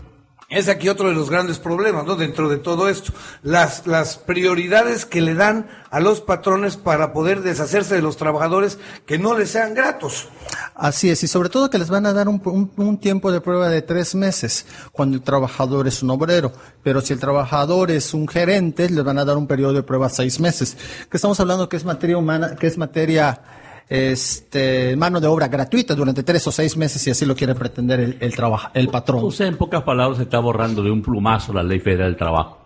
[0.52, 2.18] Es aquí otro de los grandes problemas, ¿no?
[2.18, 7.42] Dentro de todo esto, las, las prioridades que le dan a los patrones para poder
[7.42, 10.28] deshacerse de los trabajadores que no les sean gratos.
[10.76, 13.70] Así es, y sobre todo que les van a dar un, un, tiempo de prueba
[13.70, 16.52] de tres meses cuando el trabajador es un obrero,
[16.84, 20.10] pero si el trabajador es un gerente, les van a dar un periodo de prueba
[20.10, 20.76] seis meses.
[21.10, 23.42] Que estamos hablando que es materia humana, que es materia
[23.92, 28.00] este, mano de obra gratuita durante tres o seis meses si así lo quiere pretender
[28.00, 29.20] el, el, trabaja, el patrón.
[29.22, 32.18] O sea, en pocas palabras se está borrando de un plumazo la ley federal del
[32.18, 32.62] trabajo.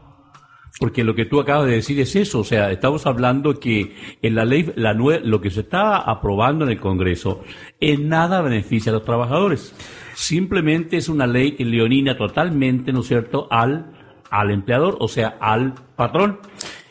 [0.79, 4.35] Porque lo que tú acabas de decir es eso, o sea, estamos hablando que en
[4.35, 7.41] la ley, la nue lo que se está aprobando en el Congreso
[7.79, 9.73] en nada beneficia a los trabajadores.
[10.13, 15.38] Simplemente es una ley que leonina totalmente, ¿no es cierto?, al, al empleador, o sea,
[15.39, 16.39] al patrón.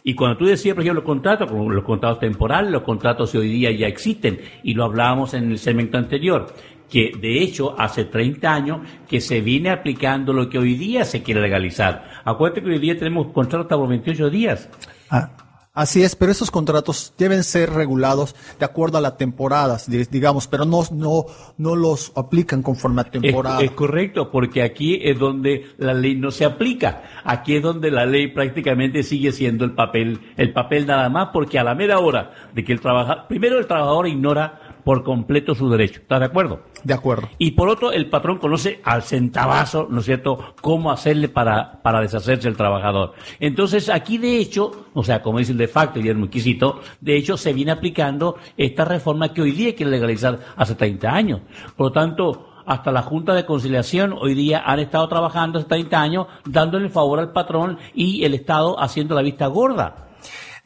[0.07, 3.49] Y cuando tú decías, por ejemplo, los contratos, los contratos temporales, los contratos de hoy
[3.49, 6.55] día ya existen, y lo hablábamos en el segmento anterior,
[6.91, 11.23] que de hecho hace 30 años que se viene aplicando lo que hoy día se
[11.23, 12.21] quiere legalizar.
[12.23, 14.69] Acuérdate que hoy día tenemos contratos hasta por 28 días.
[15.09, 15.31] Ah,
[15.75, 20.65] así es, pero esos contratos deben ser regulados de acuerdo a las temporadas, digamos, pero
[20.65, 21.27] no, no,
[21.59, 23.59] no los aplican conforme a temporada.
[23.59, 27.03] Es, es, correcto, porque aquí es donde la ley no se aplica.
[27.25, 31.59] Aquí es donde la ley prácticamente sigue siendo el papel, el papel nada más, porque
[31.59, 35.69] a la mera hora de que el trabajador, primero el trabajador ignora por completo su
[35.69, 36.01] derecho.
[36.01, 36.61] ¿Estás de acuerdo?
[36.83, 37.29] De acuerdo.
[37.39, 42.01] Y por otro, el patrón conoce al centavazo, ¿no es cierto?, cómo hacerle para, para
[42.01, 43.15] deshacerse el trabajador.
[43.41, 47.17] Entonces, aquí de hecho, o sea, como dice el de facto y el muquisito, de
[47.17, 51.41] hecho se viene aplicando esta reforma que hoy día quiere legalizar hace 30 años.
[51.77, 56.01] Por lo tanto, hasta la Junta de Conciliación hoy día han estado trabajando hace 30
[56.01, 60.09] años, dándole favor al patrón y el Estado haciendo la vista gorda.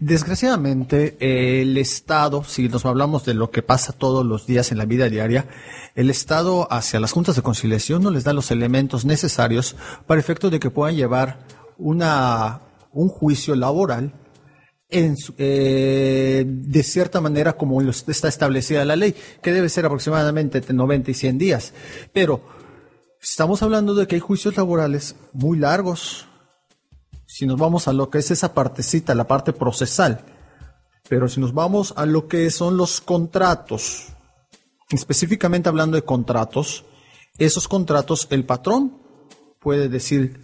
[0.01, 4.85] Desgraciadamente, el Estado, si nos hablamos de lo que pasa todos los días en la
[4.85, 5.49] vida diaria,
[5.97, 9.75] el Estado hacia las juntas de conciliación no les da los elementos necesarios
[10.07, 11.41] para efecto de que puedan llevar
[11.79, 12.61] una,
[12.93, 14.13] un juicio laboral
[14.89, 20.75] en, eh, de cierta manera como está establecida la ley, que debe ser aproximadamente entre
[20.75, 21.75] 90 y 100 días.
[22.13, 22.43] Pero
[23.21, 26.28] estamos hablando de que hay juicios laborales muy largos,
[27.38, 30.24] si nos vamos a lo que es esa partecita, la parte procesal.
[31.09, 34.09] Pero si nos vamos a lo que son los contratos,
[34.90, 36.85] específicamente hablando de contratos,
[37.38, 39.01] esos contratos el patrón
[39.61, 40.40] puede decir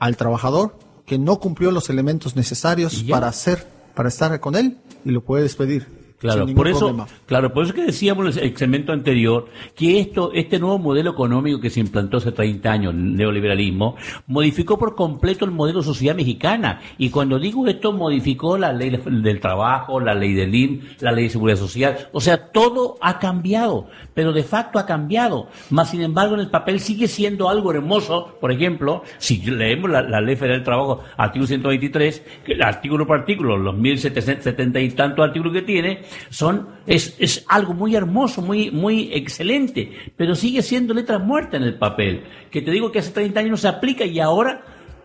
[0.00, 5.12] al trabajador que no cumplió los elementos necesarios para hacer, para estar con él y
[5.12, 6.01] lo puede despedir.
[6.22, 7.08] Claro, por eso, problema.
[7.26, 11.58] claro, por eso que decíamos en el segmento anterior que esto, este nuevo modelo económico
[11.58, 13.96] que se implantó hace 30 años, el neoliberalismo,
[14.28, 16.80] modificó por completo el modelo de sociedad mexicana.
[16.96, 21.24] Y cuando digo esto, modificó la ley del trabajo, la ley del IN, la ley
[21.24, 22.08] de seguridad social.
[22.12, 25.48] O sea, todo ha cambiado, pero de facto ha cambiado.
[25.70, 28.36] Más sin embargo, en el papel sigue siendo algo hermoso.
[28.40, 33.06] Por ejemplo, si leemos la, la ley federal del trabajo, artículo 123, que el artículo
[33.06, 38.42] por artículo, los 1770 y tantos artículos que tiene, son, es, es algo muy hermoso,
[38.42, 42.24] muy, muy excelente, pero sigue siendo letra muerta en el papel.
[42.50, 44.64] Que te digo que hace 30 años no se aplica y ahora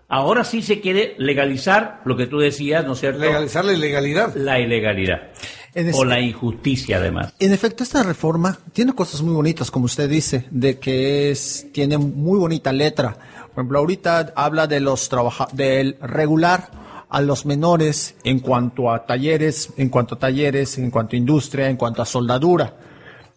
[0.09, 3.19] Ahora sí se quiere legalizar lo que tú decías, ¿no es cierto?
[3.19, 4.33] Legalizar la ilegalidad.
[4.35, 5.31] La ilegalidad.
[5.77, 7.35] Este, o la injusticia, además.
[7.37, 11.99] En efecto, esta reforma tiene cosas muy bonitas, como usted dice, de que es, tiene
[11.99, 13.13] muy bonita letra.
[13.13, 16.71] Por ejemplo, ahorita habla de los trabaja del regular
[17.09, 21.69] a los menores en cuanto a talleres, en cuanto a talleres, en cuanto a industria,
[21.69, 22.73] en cuanto a soldadura.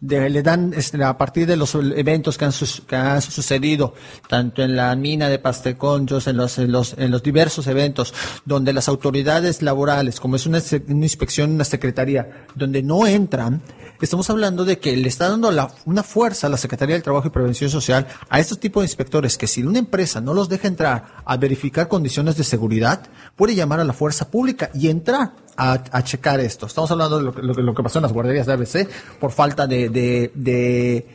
[0.01, 0.73] De, le dan
[1.05, 2.51] a partir de los eventos que han,
[2.87, 3.93] que han, sucedido,
[4.27, 8.73] tanto en la mina de Pasteconchos, en los, en los, en los diversos eventos, donde
[8.73, 13.61] las autoridades laborales, como es una, una inspección, una secretaría, donde no entran,
[14.01, 17.27] estamos hablando de que le está dando la, una fuerza a la Secretaría del Trabajo
[17.27, 20.67] y Prevención Social a estos tipos de inspectores que si una empresa no los deja
[20.67, 26.03] entrar a verificar condiciones de seguridad, puede llamar a la fuerza pública y entrar a,
[26.03, 26.65] checar esto.
[26.65, 29.67] Estamos hablando de lo, lo, lo, que pasó en las guarderías de ABC por falta
[29.67, 31.07] de, de, de,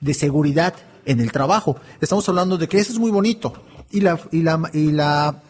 [0.00, 0.74] de seguridad
[1.04, 1.76] en el trabajo.
[2.00, 3.52] Estamos hablando de que eso es muy bonito
[3.90, 5.42] y la y la y la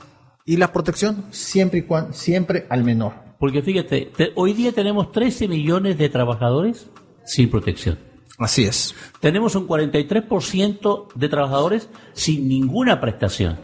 [0.44, 3.14] y la protección siempre y cuando, siempre al menor.
[3.38, 6.88] Porque fíjate, te, hoy día tenemos 13 millones de trabajadores
[7.24, 7.98] sin protección.
[8.38, 8.94] Así es.
[9.20, 13.58] Tenemos un 43% de trabajadores sin ninguna prestación.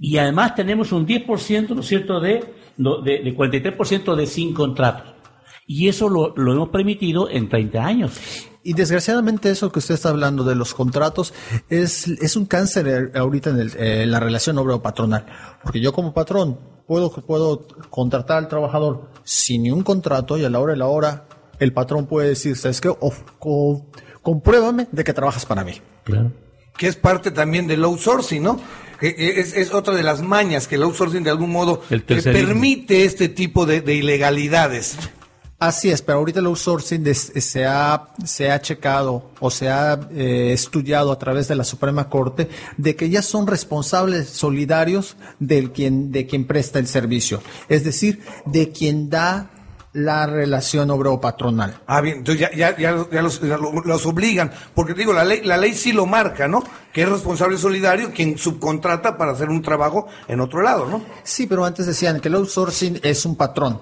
[0.00, 2.42] Y además tenemos un 10%, ¿no es cierto?, de,
[2.76, 5.14] de, de 43% de sin contratos.
[5.66, 8.12] Y eso lo, lo hemos permitido en 30 años.
[8.62, 11.34] Y desgraciadamente eso que usted está hablando de los contratos
[11.68, 15.26] es, es un cáncer ahorita en, el, en la relación obrero-patronal.
[15.62, 20.50] Porque yo como patrón puedo, puedo contratar al trabajador sin ni un contrato y a
[20.50, 21.26] la hora de la hora
[21.58, 22.88] el patrón puede decir, ¿sabes qué?
[22.88, 23.86] O, o,
[24.22, 25.74] compruébame de que trabajas para mí.
[26.04, 26.32] Claro.
[26.76, 28.58] Que es parte también del outsourcing, ¿no?
[29.00, 31.82] Que es, es otra de las mañas que el outsourcing de algún modo
[32.24, 34.96] permite este tipo de, de ilegalidades.
[35.58, 40.52] Así es, pero ahorita el outsourcing se ha, se ha checado o se ha eh,
[40.52, 46.12] estudiado a través de la Suprema Corte de que ya son responsables solidarios del quien,
[46.12, 47.40] de quien presta el servicio.
[47.68, 49.50] Es decir, de quien da
[49.94, 51.76] la relación obrero-patronal.
[51.86, 55.56] Ah, bien, entonces ya, ya, ya, ya los, los obligan, porque digo, la ley, la
[55.56, 56.62] ley sí lo marca, ¿no?
[56.92, 61.00] Que es responsable solidario quien subcontrata para hacer un trabajo en otro lado, ¿no?
[61.22, 63.80] Sí, pero antes decían que el outsourcing es un patrón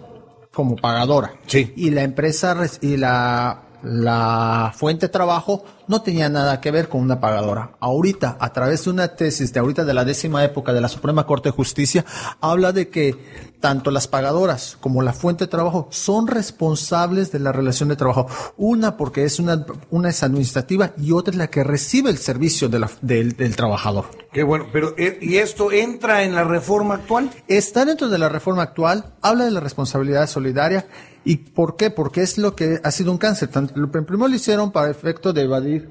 [0.52, 1.32] como pagadora.
[1.46, 1.72] Sí.
[1.76, 6.88] Y la empresa res- y la, la fuente de trabajo no tenía nada que ver
[6.88, 7.72] con una pagadora.
[7.78, 11.26] Ahorita, a través de una tesis de ahorita de la décima época de la Suprema
[11.26, 12.04] Corte de Justicia,
[12.40, 13.14] habla de que
[13.60, 18.26] tanto las pagadoras como la fuente de trabajo son responsables de la relación de trabajo.
[18.56, 22.68] Una porque es una, una es administrativa y otra es la que recibe el servicio
[22.68, 24.06] de la- del- del trabajador.
[24.32, 27.30] Qué bueno, pero eh, ¿y esto entra en la reforma actual?
[27.48, 30.86] Está dentro de la reforma actual, habla de la responsabilidad solidaria.
[31.24, 31.90] ¿Y por qué?
[31.90, 33.48] Porque es lo que ha sido un cáncer.
[33.76, 35.81] Lo- Primero lo hicieron para efecto de evadir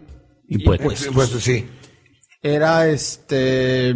[0.52, 1.10] Impuestos.
[1.14, 1.66] Pues sí.
[2.42, 3.96] Era este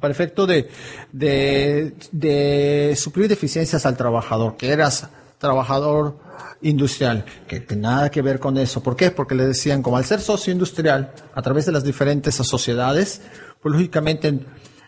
[0.00, 0.68] para efecto de,
[1.12, 6.18] de, de suplir deficiencias al trabajador, que eras trabajador
[6.62, 8.82] industrial, que, que nada que ver con eso.
[8.82, 9.10] ¿Por qué?
[9.10, 13.20] Porque le decían, como al ser socio industrial, a través de las diferentes sociedades,
[13.62, 14.40] pues lógicamente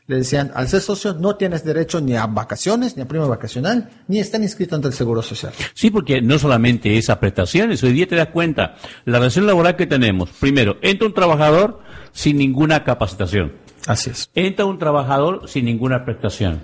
[0.09, 3.90] le decían, al ser socio no tienes derecho ni a vacaciones, ni a prima vacacional,
[4.07, 5.52] ni están inscritos ante el Seguro Social.
[5.74, 9.86] Sí, porque no solamente esas prestaciones, hoy día te das cuenta, la relación laboral que
[9.86, 11.80] tenemos, primero, entra un trabajador
[12.12, 13.52] sin ninguna capacitación,
[13.86, 14.30] Así es.
[14.34, 16.61] entra un trabajador sin ninguna prestación,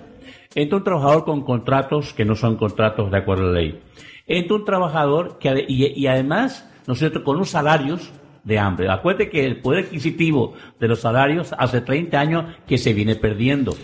[0.54, 3.80] entra un trabajador con contratos que no son contratos de acuerdo a la ley,
[4.26, 8.10] entra un trabajador que, y, y además, ¿no es cierto?, con unos salarios
[8.44, 8.90] de hambre.
[8.90, 13.76] Acuérdate que el poder adquisitivo de los salarios hace 30 años que se viene perdiendo.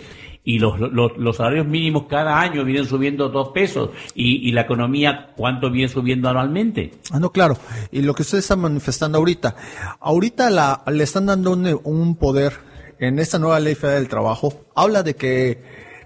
[0.43, 3.91] Y los, los, los salarios mínimos cada año vienen subiendo dos pesos.
[4.15, 6.91] Y, y la economía, ¿cuánto viene subiendo anualmente?
[7.11, 7.57] Ah, no, claro.
[7.91, 9.55] Y lo que ustedes están manifestando ahorita,
[9.99, 12.53] ahorita la, le están dando un, un poder
[12.99, 14.65] en esta nueva ley federal del trabajo.
[14.75, 15.63] Habla de que,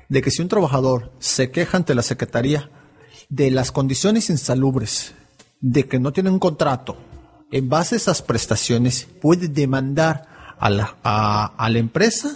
[0.09, 2.69] de que si un trabajador se queja ante la Secretaría
[3.29, 5.15] de las condiciones insalubres,
[5.59, 6.97] de que no tiene un contrato,
[7.53, 10.25] en base a esas prestaciones, puede demandar
[10.57, 12.35] a la, a, la empresa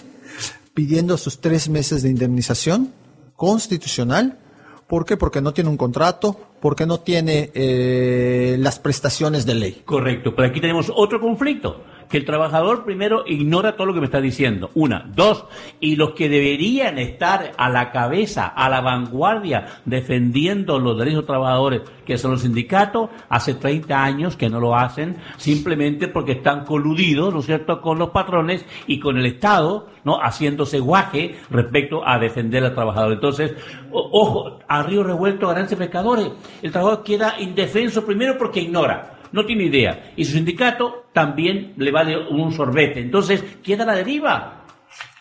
[0.76, 2.94] pidiendo sus tres meses de indemnización
[3.36, 4.38] constitucional.
[4.86, 5.18] ¿Por qué?
[5.18, 9.82] Porque no tiene un contrato, porque no tiene eh, las prestaciones de ley.
[9.86, 14.06] Correcto, pero aquí tenemos otro conflicto, que el trabajador primero ignora todo lo que me
[14.06, 14.70] está diciendo.
[14.74, 15.46] Una, dos,
[15.80, 21.22] y los que deberían estar a la cabeza, a la vanguardia, defendiendo los derechos de
[21.22, 26.34] los trabajadores, que son los sindicatos, hace 30 años que no lo hacen, simplemente porque
[26.34, 31.38] están coludidos, ¿no es cierto?, con los patrones y con el Estado, ¿no?, haciéndose guaje
[31.50, 33.14] respecto a defender al trabajador.
[33.14, 33.54] Entonces,
[33.92, 36.32] ojo, a río revuelto ganancias pescadores.
[36.62, 40.14] El trabajador queda indefenso primero porque ignora no tiene idea.
[40.16, 43.00] Y su sindicato también le vale un sorbete.
[43.00, 44.57] Entonces, queda la deriva.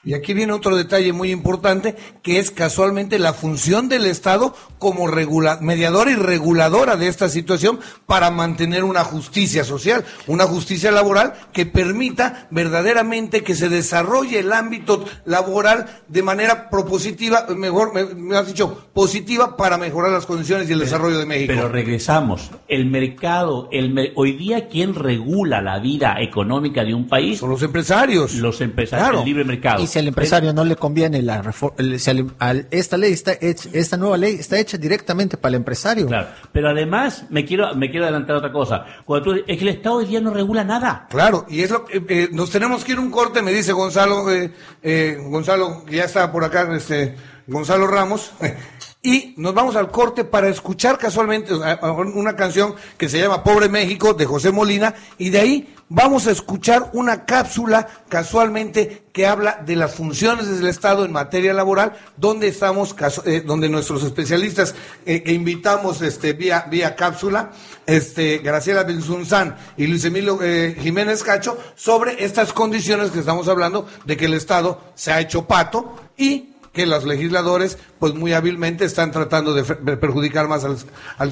[0.07, 5.09] Y aquí viene otro detalle muy importante, que es casualmente la función del Estado como
[5.09, 11.35] regula- mediadora y reguladora de esta situación para mantener una justicia social, una justicia laboral
[11.53, 18.37] que permita verdaderamente que se desarrolle el ámbito laboral de manera propositiva, mejor, me, me
[18.37, 21.53] has dicho, positiva para mejorar las condiciones y el desarrollo de México.
[21.53, 22.51] Pero regresamos.
[22.69, 27.41] El mercado, el hoy día, ¿quién regula la vida económica de un país?
[27.41, 28.35] Son los empresarios.
[28.37, 29.19] Los empresarios, Claro.
[29.21, 29.83] el libre mercado.
[29.83, 33.13] Y si al empresario no le conviene la refor- el- si al- al- esta ley
[33.13, 36.07] está hecha, esta nueva ley está hecha directamente para el empresario.
[36.07, 36.29] Claro.
[36.53, 38.85] Pero además, me quiero, me quiero adelantar otra cosa.
[39.05, 41.07] Cuando tú- es que el Estado hoy día no regula nada.
[41.11, 43.73] Claro, y es lo que eh, nos tenemos que ir a un corte, me dice
[43.73, 47.17] Gonzalo, eh, eh, Gonzalo, que ya está por acá, este,
[47.47, 48.33] Gonzalo Ramos,
[49.07, 54.15] y nos vamos al corte para escuchar casualmente una canción que se llama Pobre México
[54.15, 59.77] de José Molina, y de ahí vamos a escuchar una cápsula casualmente que habla de
[59.77, 62.97] las funciones del Estado en materia laboral, donde estamos,
[63.27, 67.53] eh, donde nuestros especialistas eh, que invitamos este, vía, vía cápsula,
[67.87, 73.87] este, Graciela Benzunzán y Luis Emilio eh, Jiménez Cacho, sobre estas condiciones que estamos hablando
[74.05, 78.85] de que el Estado se ha hecho pato y que los legisladores, pues muy hábilmente
[78.85, 79.65] están tratando de
[79.97, 80.77] perjudicar más al-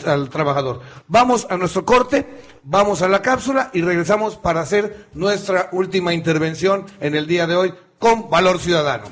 [0.06, 0.80] al trabajador.
[1.06, 2.26] Vamos a nuestro corte,
[2.62, 7.56] vamos a la cápsula y regresamos para hacer nuestra última intervención en el día de
[7.56, 9.04] hoy con Valor Ciudadano.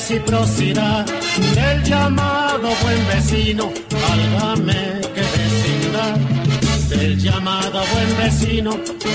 [0.00, 1.04] Reciprocidad
[1.54, 6.16] del llamado buen vecino, válgame que vecindad.
[6.88, 8.70] Del llamado buen vecino,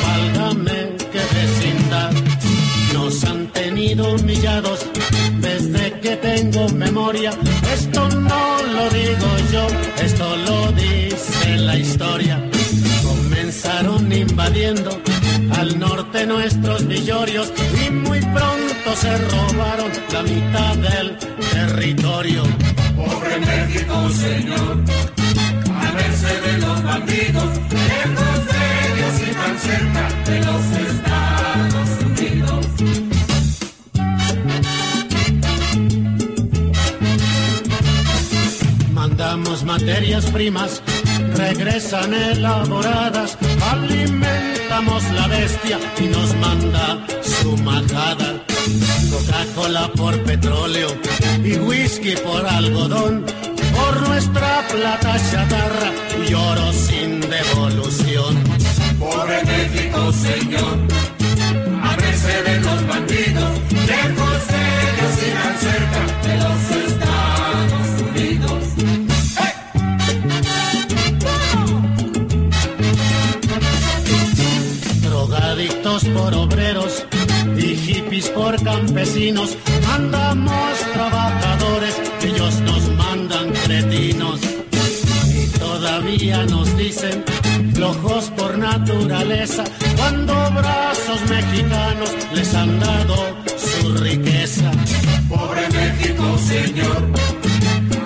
[0.05, 2.11] válgame que vecindad.
[2.93, 4.86] Nos han tenido humillados
[5.39, 7.31] desde que tengo memoria.
[7.73, 9.67] Esto no lo digo yo,
[10.03, 12.39] esto lo dice la historia.
[13.03, 14.91] Comenzaron invadiendo
[15.66, 17.51] al norte nuestros villorios
[17.86, 21.18] y muy pronto se robaron la mitad del
[21.51, 22.43] territorio.
[22.95, 24.84] Pobre México, señor,
[25.74, 27.49] a merced de los bandidos,
[27.89, 32.66] lejos de ellos y tan cerca de los Estados Unidos.
[38.93, 40.84] Mandamos materias primas,
[41.36, 43.38] regresan elaboradas,
[44.84, 48.43] la bestia y nos manda su majada.
[49.09, 50.89] Coca-Cola por petróleo
[51.43, 53.26] y whisky por algodón,
[53.73, 55.91] por nuestra plata chatarra
[56.28, 58.36] y oro sin devolución.
[58.99, 60.78] Pobre México, señor,
[61.82, 66.05] a de los bandidos, lejos de ellos y cerca
[78.24, 84.39] por campesinos, mandamos trabajadores, ellos nos mandan cretinos.
[85.34, 87.26] Y todavía nos dicen
[87.74, 89.66] flojos por naturaleza,
[89.97, 93.16] cuando brazos mexicanos les han dado
[93.57, 94.72] su riqueza.
[95.28, 97.03] Pobre México, señor,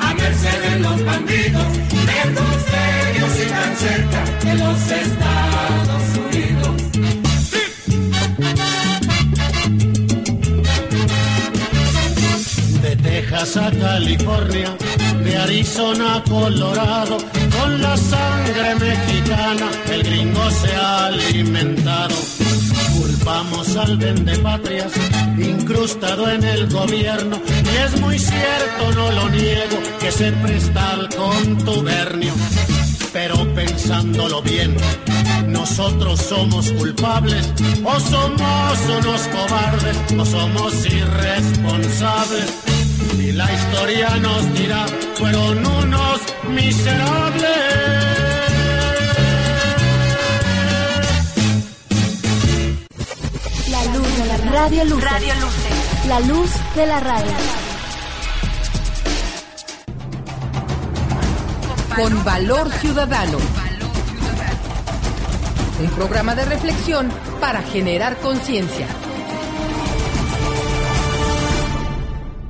[0.02, 1.68] a merced de los bandidos,
[2.10, 6.09] lejos de ellos y tan cerca de los Estados
[13.30, 14.76] Texas a California,
[15.24, 17.18] de Arizona Colorado,
[17.60, 22.16] con la sangre mexicana el gringo se ha alimentado.
[22.98, 24.92] Culpamos al vendepatrias,
[25.38, 27.40] incrustado en el gobierno,
[27.72, 32.34] y es muy cierto, no lo niego, que se presta al contubernio.
[33.14, 34.76] Pero pensándolo bien,
[35.48, 37.48] nosotros somos culpables,
[37.84, 42.69] o somos unos cobardes, o somos irresponsables.
[43.20, 47.50] Y la historia nos dirá, fueron unos miserables.
[53.70, 55.04] La luz de la radio luz.
[55.04, 55.34] Radio
[56.08, 57.32] La luz de la radio.
[61.96, 63.38] Con valor ciudadano.
[65.82, 67.10] Un programa de reflexión
[67.42, 68.88] para generar conciencia.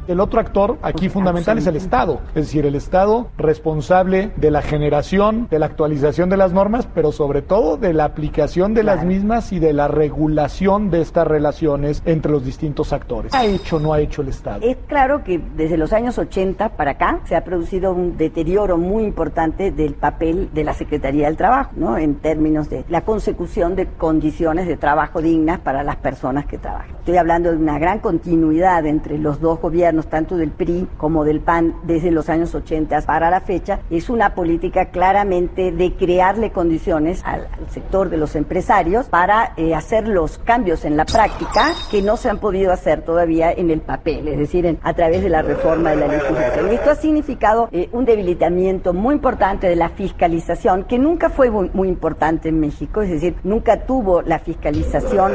[0.10, 4.64] El otro actor aquí fundamental es el Estado, es decir, el Estado responsable de la
[4.64, 9.06] generación, de la actualización de las normas, pero sobre todo de la aplicación de las
[9.06, 13.34] mismas y de la regulación de estas relaciones entre los distintos actores.
[13.34, 14.62] ¿Qué ha hecho o no ha hecho el Estado?
[14.64, 19.04] Es claro que desde los años 80 para acá se ha producido un deterioro muy
[19.04, 22.00] importante del papel de la Secretaría del Trabajo, ¿no?
[22.00, 26.96] En términos de la consecución de condiciones de trabajo dignas para las personas que trabajan.
[26.98, 31.40] Estoy hablando de una gran continuidad entre los dos gobiernos, tanto del PRI como del
[31.40, 33.80] PAN, desde los años 80 para la fecha.
[33.90, 40.08] Es una política claramente de crearle condiciones al, sector de los empresarios para eh, hacer
[40.08, 44.28] los cambios en la práctica que no se han podido hacer todavía en el papel,
[44.28, 46.70] es decir, a través de la reforma de la legislación.
[46.70, 51.70] Esto ha significado eh, un debilitamiento muy importante de la fiscalización, que nunca fue muy,
[51.74, 55.34] muy importante en México, es decir, nunca tuvo la fiscalización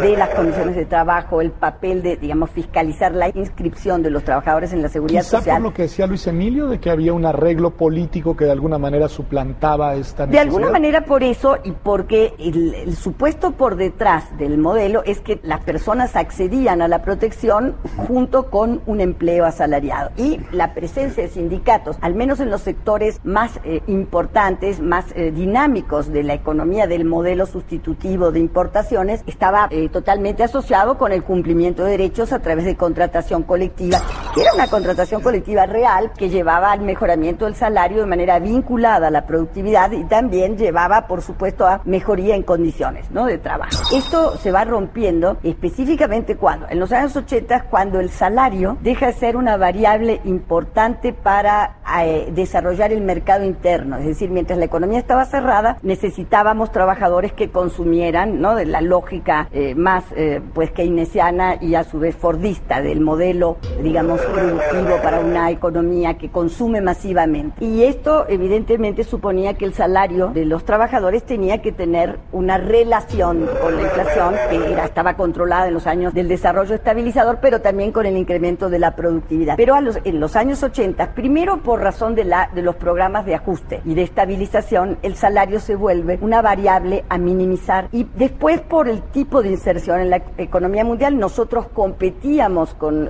[0.00, 4.72] de las condiciones de trabajo, el papel de, digamos, fiscalizar la inscripción de los trabajadores
[4.72, 5.56] en la seguridad Quizá social.
[5.56, 8.78] por lo que decía Luis Emilio, de que había un arreglo político que de alguna
[8.78, 10.42] manera suplantaba esta De necesidad.
[10.42, 15.40] alguna manera por eso y porque el, el supuesto por detrás del modelo es que
[15.42, 20.10] las personas accedían a la protección junto con un empleo asalariado.
[20.16, 25.30] Y la presencia de sindicatos, al menos en los sectores más eh, importantes, más eh,
[25.30, 31.22] dinámicos de la economía del modelo sustitutivo de importaciones, estaba eh, totalmente asociado con el
[31.22, 33.85] cumplimiento de derechos a través de contratación colectiva,
[34.34, 39.08] que era una contratación colectiva real que llevaba al mejoramiento del salario de manera vinculada
[39.08, 43.26] a la productividad y también llevaba, por supuesto, a mejoría en condiciones ¿no?
[43.26, 43.70] de trabajo.
[43.94, 49.12] Esto se va rompiendo específicamente cuando, en los años 80, cuando el salario deja de
[49.12, 53.96] ser una variable importante para eh, desarrollar el mercado interno.
[53.98, 58.54] Es decir, mientras la economía estaba cerrada, necesitábamos trabajadores que consumieran, ¿no?
[58.54, 63.58] De la lógica eh, más, eh, pues, keynesiana y a su vez fordista del modelo,
[63.82, 67.64] digamos, productivo para una economía que consume masivamente.
[67.64, 73.48] Y esto evidentemente suponía que el salario de los trabajadores tenía que tener una relación
[73.60, 77.92] con la inflación que era, estaba controlada en los años del desarrollo estabilizador, pero también
[77.92, 79.56] con el incremento de la productividad.
[79.56, 83.26] Pero a los, en los años 80, primero por razón de, la, de los programas
[83.26, 88.60] de ajuste y de estabilización, el salario se vuelve una variable a minimizar y después
[88.60, 93.08] por el tipo de inserción en la economía mundial, nosotros competíamos con,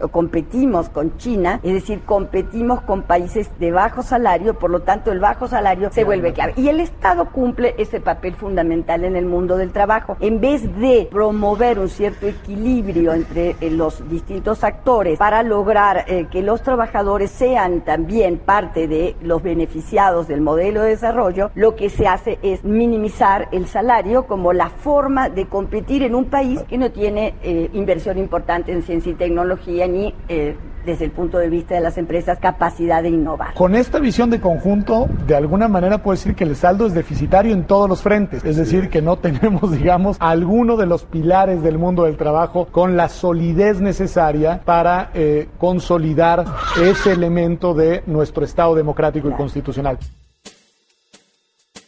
[0.57, 5.21] competimos con China, es decir, competimos con países de bajo salario, por lo tanto el
[5.21, 6.55] bajo salario se vuelve clave.
[6.57, 10.17] Y el Estado cumple ese papel fundamental en el mundo del trabajo.
[10.21, 16.27] En vez de promover un cierto equilibrio entre eh, los distintos actores para lograr eh,
[16.31, 21.91] que los trabajadores sean también parte de los beneficiados del modelo de desarrollo, lo que
[21.91, 26.79] se hace es minimizar el salario como la forma de competir en un país que
[26.79, 30.46] no tiene eh, inversión importante en ciencia y tecnología ni eh,
[30.85, 33.55] desde el punto de vista de las empresas capacidad de innovar.
[33.55, 37.53] Con esta visión de conjunto, de alguna manera puedo decir que el saldo es deficitario
[37.53, 41.79] en todos los frentes, es decir, que no tenemos, digamos, alguno de los pilares del
[41.79, 46.45] mundo del trabajo con la solidez necesaria para eh, consolidar
[46.81, 49.99] ese elemento de nuestro Estado democrático y constitucional.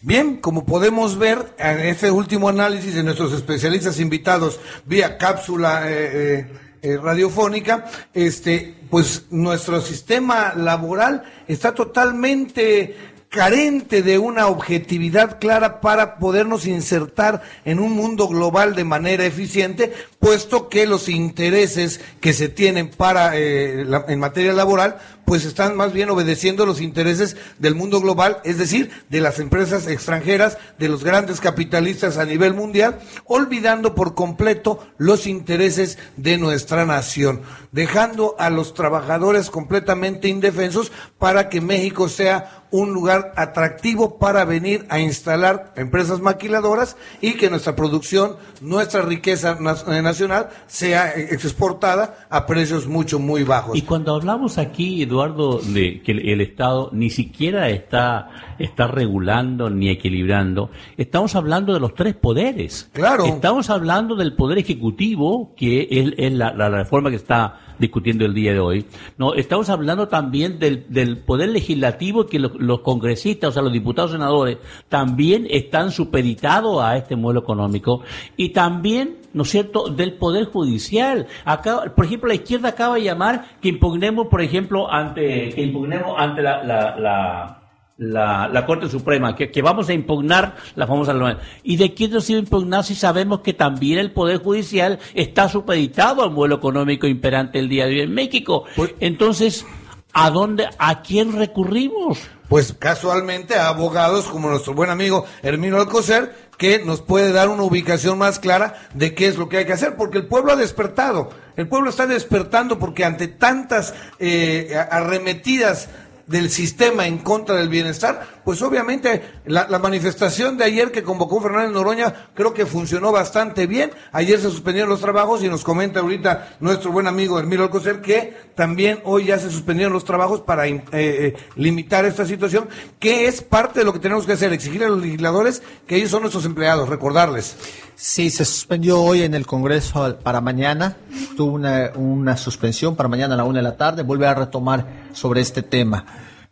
[0.01, 6.11] Bien, como podemos ver en este último análisis de nuestros especialistas invitados vía cápsula eh,
[6.13, 6.47] eh,
[6.83, 12.97] eh, radiofónica, este, pues nuestro sistema laboral está totalmente
[13.29, 19.93] carente de una objetividad clara para podernos insertar en un mundo global de manera eficiente,
[20.19, 24.99] puesto que los intereses que se tienen para eh, en materia laboral,
[25.29, 29.87] pues están más bien obedeciendo los intereses del mundo global, es decir, de las empresas
[29.87, 36.87] extranjeras, de los grandes capitalistas a nivel mundial, olvidando por completo los intereses de nuestra
[36.87, 44.45] nación, dejando a los trabajadores completamente indefensos para que México sea un lugar atractivo para
[44.45, 49.57] venir a instalar empresas maquiladoras y que nuestra producción, nuestra riqueza
[49.89, 53.77] eh, nacional sea eh, exportada a precios mucho, muy bajos.
[53.77, 55.18] Y cuando hablamos aquí, Eduardo,
[55.61, 61.81] de que el, el Estado ni siquiera está, está regulando ni equilibrando, estamos hablando de
[61.81, 62.91] los tres poderes.
[62.93, 63.25] Claro.
[63.27, 68.35] Estamos hablando del poder ejecutivo, que es, es la, la reforma que está discutiendo el
[68.35, 68.87] día de hoy.
[69.17, 73.73] No, estamos hablando también del, del poder legislativo que los, los congresistas, o sea, los
[73.73, 78.03] diputados senadores, también están supeditados a este modelo económico
[78.37, 81.27] y también, ¿no es cierto?, del poder judicial.
[81.45, 86.15] Acá, por ejemplo, la izquierda acaba de llamar que impugnemos, por ejemplo, ante, que impugnemos
[86.19, 87.63] ante la, la, la
[87.99, 91.41] la, la Corte Suprema, que, que vamos a impugnar la famosa norma.
[91.63, 95.49] ¿Y de quién nos iba a impugnar si sabemos que también el Poder Judicial está
[95.49, 98.65] supeditado al modelo económico imperante el día de hoy en México?
[99.01, 99.67] Entonces,
[100.13, 102.19] ¿a dónde, a quién recurrimos?
[102.49, 107.63] Pues casualmente a abogados como nuestro buen amigo Hermino Alcocer, que nos puede dar una
[107.63, 110.57] ubicación más clara de qué es lo que hay que hacer, porque el pueblo ha
[110.57, 115.91] despertado, el pueblo está despertando porque ante tantas eh, arremetidas
[116.29, 121.71] del sistema en contra del bienestar, pues obviamente la, manifestación de ayer que convocó Fernández
[121.71, 123.91] Noroña creo que funcionó bastante bien.
[124.11, 128.35] Ayer se suspendieron los trabajos y nos comenta ahorita nuestro buen amigo Hermiro Alcocer que
[128.55, 133.43] también hoy ya se suspendieron los trabajos para eh, eh, limitar esta situación, que es
[133.43, 136.47] parte de lo que tenemos que hacer, exigir a los legisladores que ellos son nuestros
[136.47, 137.55] empleados, recordarles.
[137.97, 140.97] Sí, se suspendió hoy en el Congreso para mañana.
[141.37, 144.05] Tuvo una, una suspensión para mañana a la una de la tarde.
[144.05, 146.07] Vuelve a retomar sobre este tema.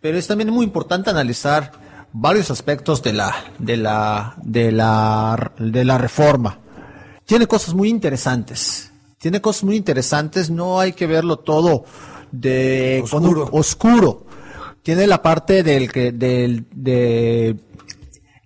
[0.06, 1.72] Pero es también muy importante analizar
[2.12, 6.60] varios aspectos de la, de la, de la, de la reforma.
[7.24, 8.92] Tiene cosas muy interesantes.
[9.18, 10.48] Tiene cosas muy interesantes.
[10.48, 11.86] No hay que verlo todo
[12.30, 13.48] de Oscuro.
[13.50, 14.26] oscuro.
[14.84, 17.56] Tiene la parte del que, del, de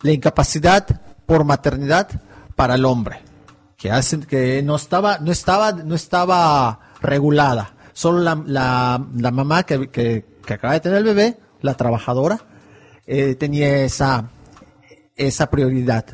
[0.01, 0.87] la incapacidad
[1.27, 2.09] por maternidad
[2.57, 3.21] para el hombre,
[3.77, 7.75] que hacen que no estaba, no estaba, no estaba regulada.
[7.93, 12.41] Solo la, la, la mamá que, que, que acaba de tener el bebé, la trabajadora,
[13.07, 14.31] eh, tenía esa,
[15.17, 16.05] esa prioridad.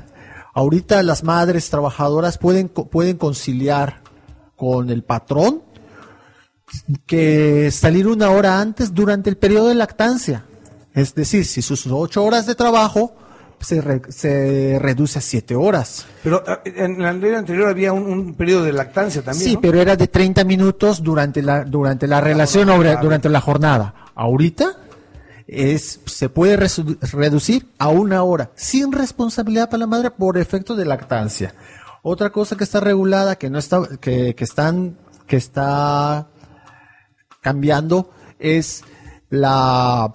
[0.54, 4.00] Ahorita las madres trabajadoras pueden, pueden conciliar
[4.56, 5.62] con el patrón
[7.06, 10.44] que salir una hora antes durante el periodo de lactancia.
[10.94, 13.14] Es decir, si sus ocho horas de trabajo
[13.60, 16.06] se, re- se reduce a siete horas.
[16.22, 19.44] Pero eh, en la ley anterior había un, un periodo de lactancia también.
[19.48, 19.60] Sí, ¿no?
[19.60, 23.94] pero era de 30 minutos durante la, durante la relación re- durante la jornada.
[24.14, 24.78] Ahorita
[25.46, 30.84] es, se puede reducir a una hora sin responsabilidad para la madre por efecto de
[30.84, 31.54] lactancia.
[32.02, 36.28] Otra cosa que está regulada, que no está, que, que están, que está
[37.40, 38.84] cambiando es
[39.30, 40.12] la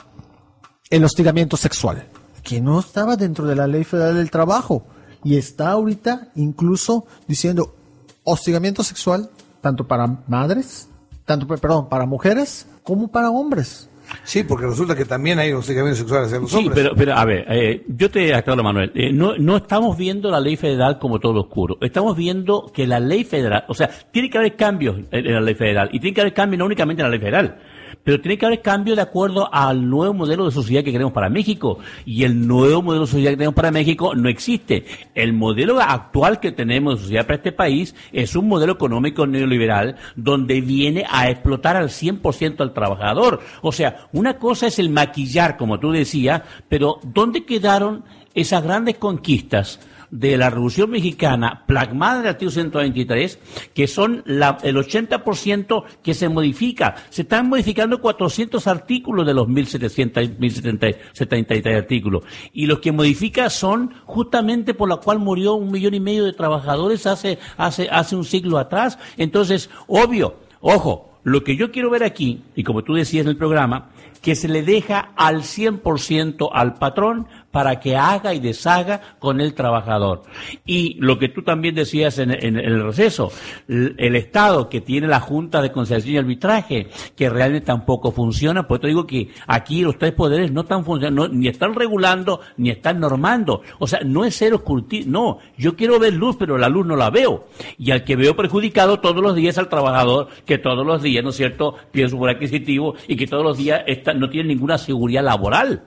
[0.90, 2.06] el hostigamiento sexual,
[2.44, 4.86] que no estaba dentro de la Ley Federal del Trabajo
[5.24, 7.76] y está ahorita incluso diciendo
[8.24, 9.30] hostigamiento sexual
[9.62, 10.90] tanto para madres,
[11.26, 13.88] tanto perdón, para mujeres como para hombres.
[14.24, 16.76] Sí, porque resulta que también hay hostigamiento sexual hacia los Sí, hombres.
[16.76, 20.40] pero, pero a ver, eh, yo te aclaro, Manuel, eh, no, no estamos viendo la
[20.40, 21.78] ley federal como todo oscuro.
[21.82, 25.42] Estamos viendo que la ley federal, o sea, tiene que haber cambios en, en la
[25.42, 27.58] ley federal y tiene que haber cambios no únicamente en la ley federal.
[28.04, 31.30] Pero tiene que haber cambios de acuerdo al nuevo modelo de sociedad que queremos para
[31.30, 31.80] México.
[32.06, 34.86] Y el nuevo modelo de sociedad que tenemos para México no existe.
[35.14, 39.98] El modelo actual que tenemos de sociedad para este país es un modelo económico neoliberal
[40.16, 43.40] donde viene a explotar al 100% al trabajador.
[43.62, 48.98] O sea, una cosa es el maquillar, como tú decías, pero ¿dónde quedaron esas grandes
[48.98, 49.80] conquistas?
[50.12, 53.40] De la Revolución Mexicana, plasmada en el artículo 123,
[53.74, 56.96] que son la- el 80% que se modifica.
[57.10, 62.24] Se están modificando 400 artículos de los 1700, 1073 artículos.
[62.54, 66.34] Y los que modifica son justamente por la cual murió un millón y medio de
[66.34, 69.00] trabajadores hace, hace, hace un siglo atrás.
[69.18, 73.38] Entonces, obvio, ojo, lo que yo quiero ver aquí, y como tú decías en el
[73.38, 73.90] programa,
[74.22, 79.54] que se le deja al 100% al patrón para que haga y deshaga con el
[79.54, 80.24] trabajador.
[80.66, 83.32] Y lo que tú también decías en, en- en el receso,
[83.68, 88.80] el Estado que tiene la Junta de Conciliación y Arbitraje, que realmente tampoco funciona, por
[88.80, 93.00] eso digo que aquí los tres poderes no están funcionando, ni están regulando, ni están
[93.00, 93.62] normando.
[93.80, 96.96] O sea, no es ser oscurti- no, yo quiero ver luz, pero la luz no
[96.96, 97.48] la veo.
[97.78, 101.32] Y al que veo perjudicado todos los días al trabajador, que todos los días, ¿no
[101.32, 104.78] es cierto?, pierde su poder adquisitivo y que todos los días está- no tiene ninguna
[104.78, 105.84] seguridad laboral.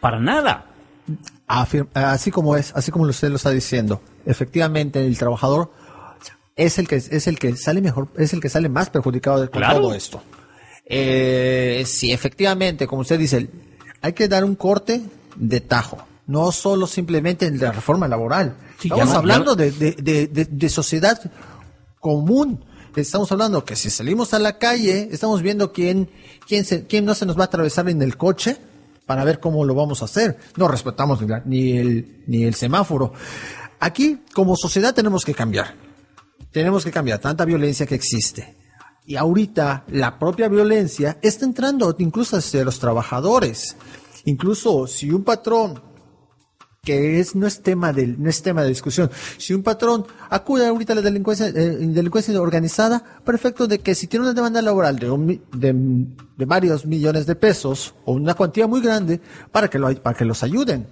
[0.00, 0.66] Para nada.
[1.46, 5.70] Así como es, así como usted lo está diciendo, efectivamente el trabajador
[6.56, 9.48] es el que es el que sale mejor, es el que sale más perjudicado de
[9.50, 9.80] Claro.
[9.80, 10.22] todo esto.
[10.86, 13.48] Eh, sí, efectivamente, como usted dice,
[14.02, 15.02] hay que dar un corte
[15.36, 18.56] de tajo, no solo simplemente en la reforma laboral.
[18.80, 21.20] Sí, Estamos no- hablando ya de, de- de- de- de sociedad
[22.00, 22.64] común.
[22.94, 26.08] Estamos hablando que si salimos a la calle, estamos viendo quién,
[26.48, 28.56] quién, se- quién no se nos va a atravesar en el coche
[29.06, 30.36] para ver cómo lo vamos a hacer.
[30.56, 33.12] No respetamos ni, el, ni el semáforo.
[33.80, 35.74] Aquí, como sociedad, tenemos que cambiar.
[36.50, 38.56] Tenemos que cambiar tanta violencia que existe.
[39.06, 43.76] Y ahorita la propia violencia está entrando incluso hacia los trabajadores.
[44.24, 45.80] Incluso si un patrón
[46.86, 49.10] que es no es tema de no es tema de discusión.
[49.36, 54.06] Si un patrón acude ahorita a la delincuencia eh, delincuencia organizada, perfecto de que si
[54.06, 55.74] tiene una demanda laboral de, un de,
[56.36, 59.20] de varios millones de pesos o una cuantía muy grande
[59.50, 60.86] para que lo para que los ayuden.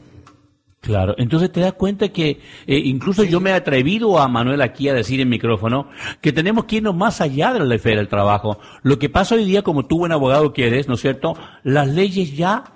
[0.80, 4.86] Claro, entonces te das cuenta que eh, incluso yo me he atrevido a Manuel aquí
[4.90, 5.88] a decir en micrófono
[6.20, 8.58] que tenemos que irnos más allá de la ley federal del trabajo.
[8.82, 11.38] Lo que pasa hoy día, como tú buen abogado que eres, ¿no es cierto?
[11.62, 12.73] Las leyes ya,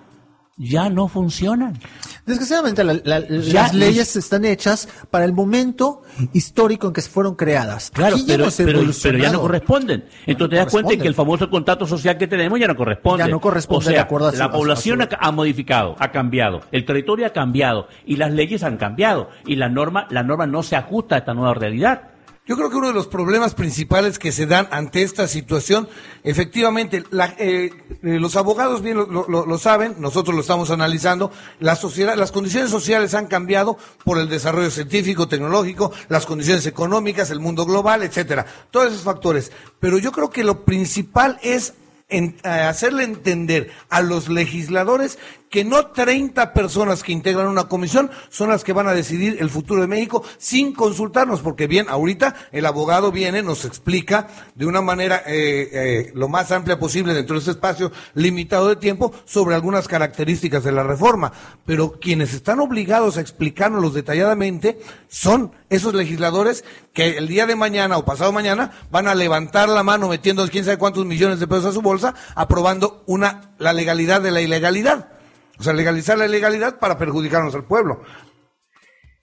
[0.59, 1.79] ya no funcionan.
[2.27, 6.03] Desgraciadamente la- la- Ya las leyes están hechas para el momento
[6.33, 7.91] histórico en que se fueron creadas.
[7.91, 10.05] Claro, Aquí ya pero, hemos pero, pero ya no corresponden.
[10.27, 13.25] Entonces te das cuenta que el famoso contrato social que tenemos ya no corresponde.
[13.25, 15.33] Ya no corresponde O sea, de acuerdo a su- la población a su- ha, ha
[15.33, 20.07] modificado, ha cambiado, el territorio ha cambiado y las leyes han cambiado y la norma,
[20.11, 22.03] la norma no se ajusta a esta nueva realidad.
[22.49, 25.87] Yo creo que uno de los problemas principales que se dan ante esta situación,
[26.25, 27.05] efectivamente,
[27.37, 27.71] eh, eh,
[28.03, 31.31] los abogados bien lo, saben, nosotros lo estamos analizando,
[31.61, 37.31] la sociedad, las condiciones sociales han cambiado por el desarrollo científico, tecnológico, las condiciones económicas,
[37.31, 39.53] el mundo global, etcétera, todos esos factores.
[39.79, 41.75] Pero yo creo que lo principal es
[42.09, 45.19] eh, hacerle entender a los legisladores
[45.51, 49.51] que no 30 personas que integran una comisión son las que van a decidir el
[49.51, 54.81] futuro de México sin consultarnos, porque bien, ahorita el abogado viene, nos explica de una
[54.81, 59.55] manera eh, eh, lo más amplia posible dentro de este espacio limitado de tiempo sobre
[59.55, 61.33] algunas características de la reforma,
[61.65, 64.79] pero quienes están obligados a explicárnoslos detalladamente
[65.09, 69.83] son esos legisladores que el día de mañana o pasado mañana van a levantar la
[69.83, 74.21] mano metiendo quién sabe cuántos millones de pesos a su bolsa, aprobando una la legalidad
[74.21, 75.18] de la ilegalidad.
[75.59, 78.03] O sea, legalizar la ilegalidad para perjudicarnos al pueblo.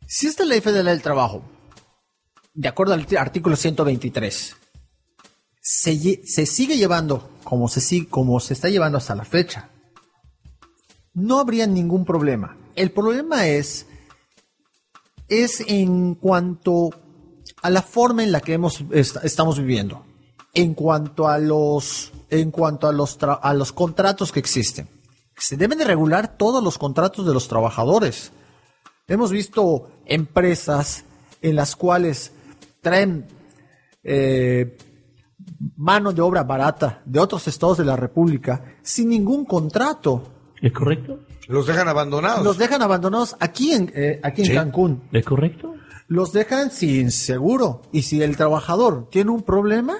[0.07, 1.43] Si esta ley federal del trabajo,
[2.53, 4.55] de acuerdo al artículo 123,
[5.61, 9.69] se, se sigue llevando como se, como se está llevando hasta la fecha,
[11.13, 12.57] no habría ningún problema.
[12.75, 13.85] El problema es,
[15.29, 16.89] es en cuanto
[17.61, 20.05] a la forma en la que hemos, est- estamos viviendo,
[20.53, 24.89] en cuanto a los, en cuanto a los, a los contratos que existen.
[25.37, 28.31] Se deben de regular todos los contratos de los trabajadores.
[29.07, 31.05] Hemos visto empresas
[31.41, 32.31] en las cuales
[32.81, 33.27] traen
[34.03, 34.77] eh,
[35.75, 40.23] mano de obra barata de otros estados de la República sin ningún contrato.
[40.61, 41.19] ¿Es correcto?
[41.47, 42.43] Los dejan abandonados.
[42.43, 44.53] Los dejan abandonados aquí en, eh, aquí en Sí.
[44.53, 45.03] Cancún.
[45.11, 45.75] ¿Es correcto?
[46.07, 47.81] Los dejan sin seguro.
[47.91, 49.95] Y si el trabajador tiene un problema,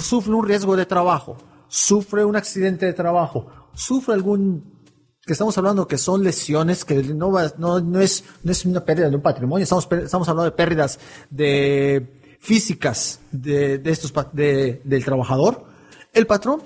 [0.00, 1.36] sufre un riesgo de trabajo,
[1.68, 4.76] sufre un accidente de trabajo, sufre algún
[5.24, 8.82] que estamos hablando que son lesiones que no, va- no, no es, no es una
[8.84, 10.98] pérdida de un patrimonio, estamos, estamos hablando de pérdidas
[11.28, 15.66] de físicas de, de estos, de- del trabajador,
[16.14, 16.62] el patrón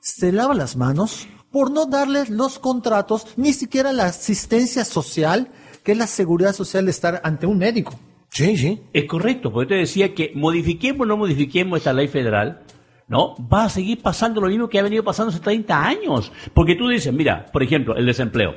[0.00, 5.48] se lava las manos por no darles los contratos, ni siquiera la asistencia social,
[5.82, 7.98] que es la seguridad social de estar ante un médico.
[8.30, 8.82] Sí, sí.
[8.92, 12.62] Es correcto, porque te decía que modifiquemos o no modifiquemos esta ley federal,
[13.08, 13.34] ¿no?
[13.52, 16.32] Va a seguir pasando lo mismo que ha venido pasando hace 30 años.
[16.52, 18.56] Porque tú dices, mira, por ejemplo, el desempleo,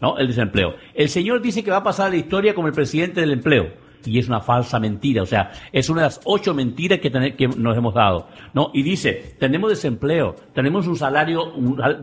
[0.00, 0.18] ¿no?
[0.18, 0.74] El desempleo.
[0.94, 3.86] El señor dice que va a pasar a la historia como el presidente del empleo.
[4.04, 7.48] Y es una falsa mentira, o sea, es una de las ocho mentiras que, que
[7.48, 8.70] nos hemos dado, ¿no?
[8.72, 11.52] Y dice, tenemos desempleo, tenemos un salario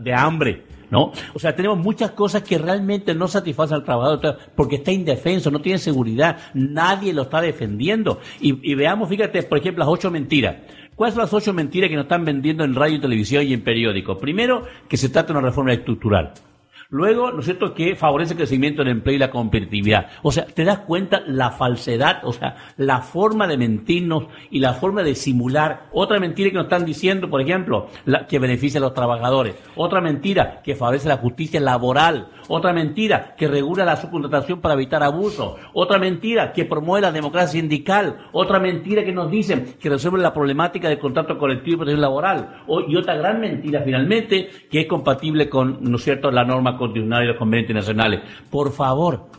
[0.00, 1.12] de hambre, ¿no?
[1.32, 5.60] O sea, tenemos muchas cosas que realmente no satisfacen al trabajador porque está indefenso, no
[5.60, 8.20] tiene seguridad, nadie lo está defendiendo.
[8.40, 10.56] Y, y veamos, fíjate, por ejemplo, las ocho mentiras.
[10.94, 14.18] ¿Cuáles son las ocho mentiras que nos están vendiendo en radio, televisión y en periódicos?
[14.18, 16.32] Primero, que se trata de una reforma estructural.
[16.94, 20.06] Luego, ¿no es cierto?, que favorece el crecimiento del empleo y la competitividad.
[20.22, 24.74] O sea, te das cuenta la falsedad, o sea, la forma de mentirnos y la
[24.74, 25.88] forma de simular.
[25.90, 29.56] Otra mentira que nos están diciendo, por ejemplo, la- que beneficia a los trabajadores.
[29.74, 32.28] Otra mentira que favorece la justicia laboral.
[32.46, 35.56] Otra mentira que regula la subcontratación para evitar abusos.
[35.72, 38.18] Otra mentira que promueve la democracia sindical.
[38.30, 42.62] Otra mentira que nos dicen que resuelve la problemática del contrato colectivo y protección laboral.
[42.86, 47.24] Y otra gran mentira, finalmente, que es compatible con, ¿no es cierto?, la norma constitucional
[47.24, 48.20] y los convenios internacionales.
[48.50, 49.30] Por favor,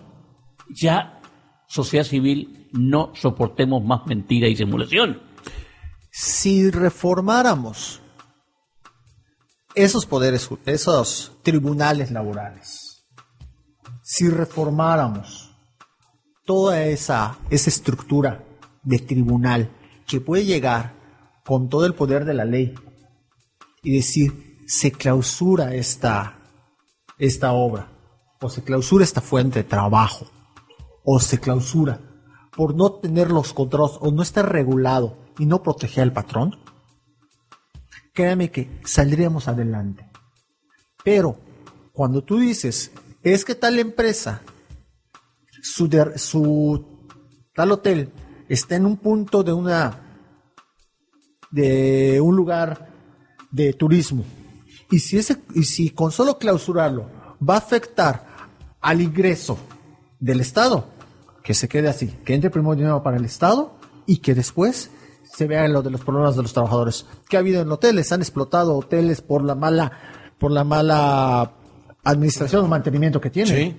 [0.69, 1.21] ya,
[1.67, 5.21] sociedad civil, no soportemos más mentira y simulación.
[6.11, 8.01] Si reformáramos
[9.73, 13.05] esos poderes, esos tribunales laborales,
[14.01, 15.51] si reformáramos
[16.45, 18.43] toda esa, esa estructura
[18.83, 19.69] de tribunal
[20.07, 20.93] que puede llegar
[21.43, 22.73] con todo el poder de la ley
[23.83, 26.39] y decir, se clausura esta,
[27.17, 27.87] esta obra,
[28.41, 30.27] o se clausura esta fuente de trabajo,
[31.03, 31.99] o se clausura
[32.55, 36.57] por no tener los controles o no estar regulado y no proteger al patrón,
[38.13, 40.09] créame que saldríamos adelante.
[41.03, 41.37] Pero
[41.91, 42.91] cuando tú dices,
[43.23, 44.41] es que tal empresa,
[45.61, 47.09] su, su
[47.53, 48.11] tal hotel
[48.47, 50.01] está en un punto de una
[51.51, 52.89] de un lugar
[53.51, 54.25] de turismo
[54.95, 57.07] y si ese y si con solo clausurarlo
[57.47, 58.25] va a afectar
[58.79, 59.57] al ingreso
[60.21, 60.87] del Estado,
[61.43, 63.73] que se quede así, que entre primero dinero para el Estado
[64.05, 64.89] y que después
[65.25, 67.05] se vea lo de los problemas de los trabajadores.
[67.27, 68.09] que ha habido en hoteles?
[68.13, 69.91] Han explotado hoteles por la mala,
[70.39, 71.51] por la mala
[72.05, 73.53] administración o mantenimiento que tienen.
[73.53, 73.77] Sí,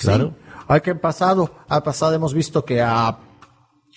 [0.00, 0.34] claro.
[0.66, 3.18] Hay que pasado, ha pasado, hemos visto que a,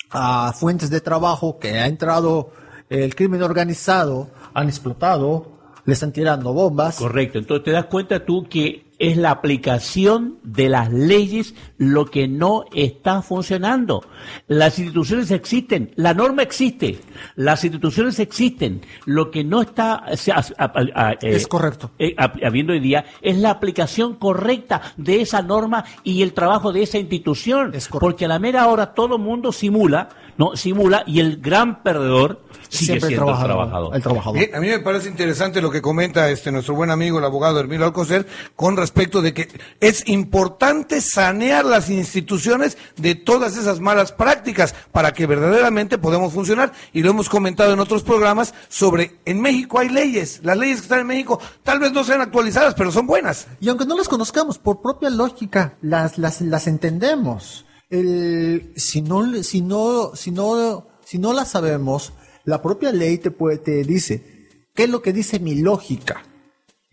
[0.10, 2.52] a fuentes de trabajo que ha entrado
[2.90, 5.57] el crimen organizado, han explotado,
[5.88, 6.98] le están tirando bombas.
[6.98, 7.40] Correcto.
[7.40, 12.66] Entonces te das cuenta tú que es la aplicación de las leyes lo que no
[12.74, 14.04] está funcionando.
[14.48, 17.00] Las instituciones existen, la norma existe,
[17.36, 18.82] las instituciones existen.
[19.06, 21.92] Lo que no está se- a- a- a- eh, Es correcto.
[22.00, 26.74] eh, hab- habiendo hoy día es la aplicación correcta de esa norma y el trabajo
[26.74, 27.72] de esa institución.
[28.00, 33.00] Porque a la mera hora todo mundo simula, no simula y el gran perdedor sigue
[33.00, 34.38] Siempre el siendo trabajador, el trabajador.
[34.38, 37.60] Bien, a mí me parece interesante lo que comenta este nuestro buen amigo el abogado
[37.60, 39.48] Hermilo Alcocer con respecto de que
[39.80, 46.72] es importante sanear las instituciones de todas esas malas prácticas para que verdaderamente podamos funcionar
[46.94, 50.84] y lo hemos comentado en otros programas sobre en México hay leyes, las leyes que
[50.84, 53.48] están en México tal vez no sean actualizadas, pero son buenas.
[53.60, 57.66] Y aunque no las conozcamos, por propia lógica, las, las, las entendemos.
[57.90, 62.14] El, si, no, si, no, si, no, si no las sabemos,
[62.48, 66.24] la propia ley te, puede, te dice, ¿qué es lo que dice mi lógica?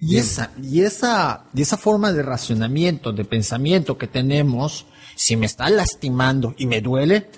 [0.01, 4.85] Y esa, y, esa, y esa forma de racionamiento, de pensamiento que tenemos,
[5.15, 7.29] si me está lastimando y me duele,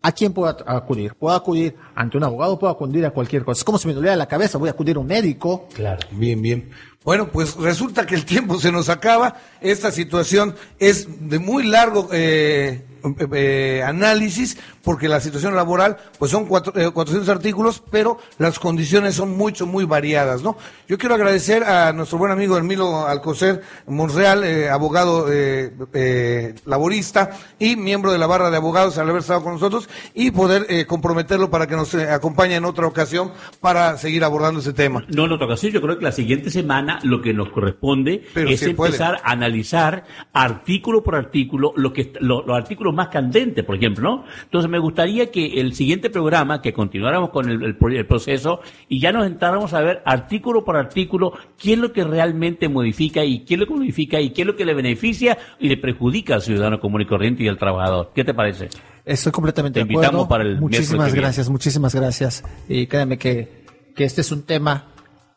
[0.00, 1.14] ¿a quién puedo acudir?
[1.14, 3.60] Puedo acudir ante un abogado, puedo acudir a cualquier cosa.
[3.60, 5.68] Es como si me doliera la cabeza, voy a acudir a un médico.
[5.74, 6.00] Claro.
[6.12, 6.70] Bien, bien.
[7.04, 9.36] Bueno, pues resulta que el tiempo se nos acaba.
[9.60, 12.84] Esta situación es de muy largo, eh,
[13.32, 19.16] eh, análisis, porque la situación laboral, pues son cuatro, eh, 400 artículos, pero las condiciones
[19.16, 20.56] son mucho, muy variadas, ¿no?
[20.88, 27.30] Yo quiero agradecer a nuestro buen amigo Hermilo Alcocer Monreal, eh, abogado eh, eh, laborista
[27.58, 31.50] y miembro de la barra de abogados, al haber estado con nosotros, y poder comprometerlo
[31.50, 35.04] para que nos acompañe en otra ocasión para seguir abordando ese tema.
[35.08, 38.50] No en otra ocasión, yo creo que la siguiente semana lo que nos corresponde Pero
[38.50, 38.90] es puede.
[38.92, 44.02] empezar a analizar artículo por artículo lo que lo- los artículos más candentes, por ejemplo,
[44.08, 44.24] ¿no?
[44.44, 48.60] Entonces me gustaría que el siguiente programa, que continuáramos con el, el pro- el proceso
[48.88, 53.24] y ya nos entráramos a ver artículo por artículo qué es lo que realmente modifica
[53.24, 55.76] y qué es lo que modifica y qué es lo que le beneficia y le
[55.76, 58.12] perjudica al ciudadano común y corriente y al trabajador.
[58.14, 58.68] ¿Qué te parece?
[59.04, 60.06] Estoy completamente Te de acuerdo.
[60.08, 62.44] invitamos para el muchísimas gracias, muchísimas gracias.
[62.68, 63.64] Y créanme que,
[63.94, 64.88] que este es un tema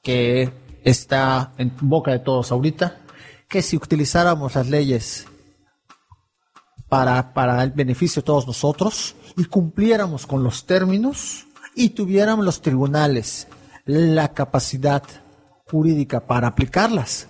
[0.02, 0.50] que
[0.84, 3.02] está en boca de todos ahorita,
[3.48, 5.28] que si utilizáramos las leyes
[6.88, 12.62] para, para el beneficio de todos nosotros y cumpliéramos con los términos y tuviéramos los
[12.62, 13.48] tribunales
[13.86, 15.04] la capacidad
[15.66, 17.28] jurídica para aplicarlas,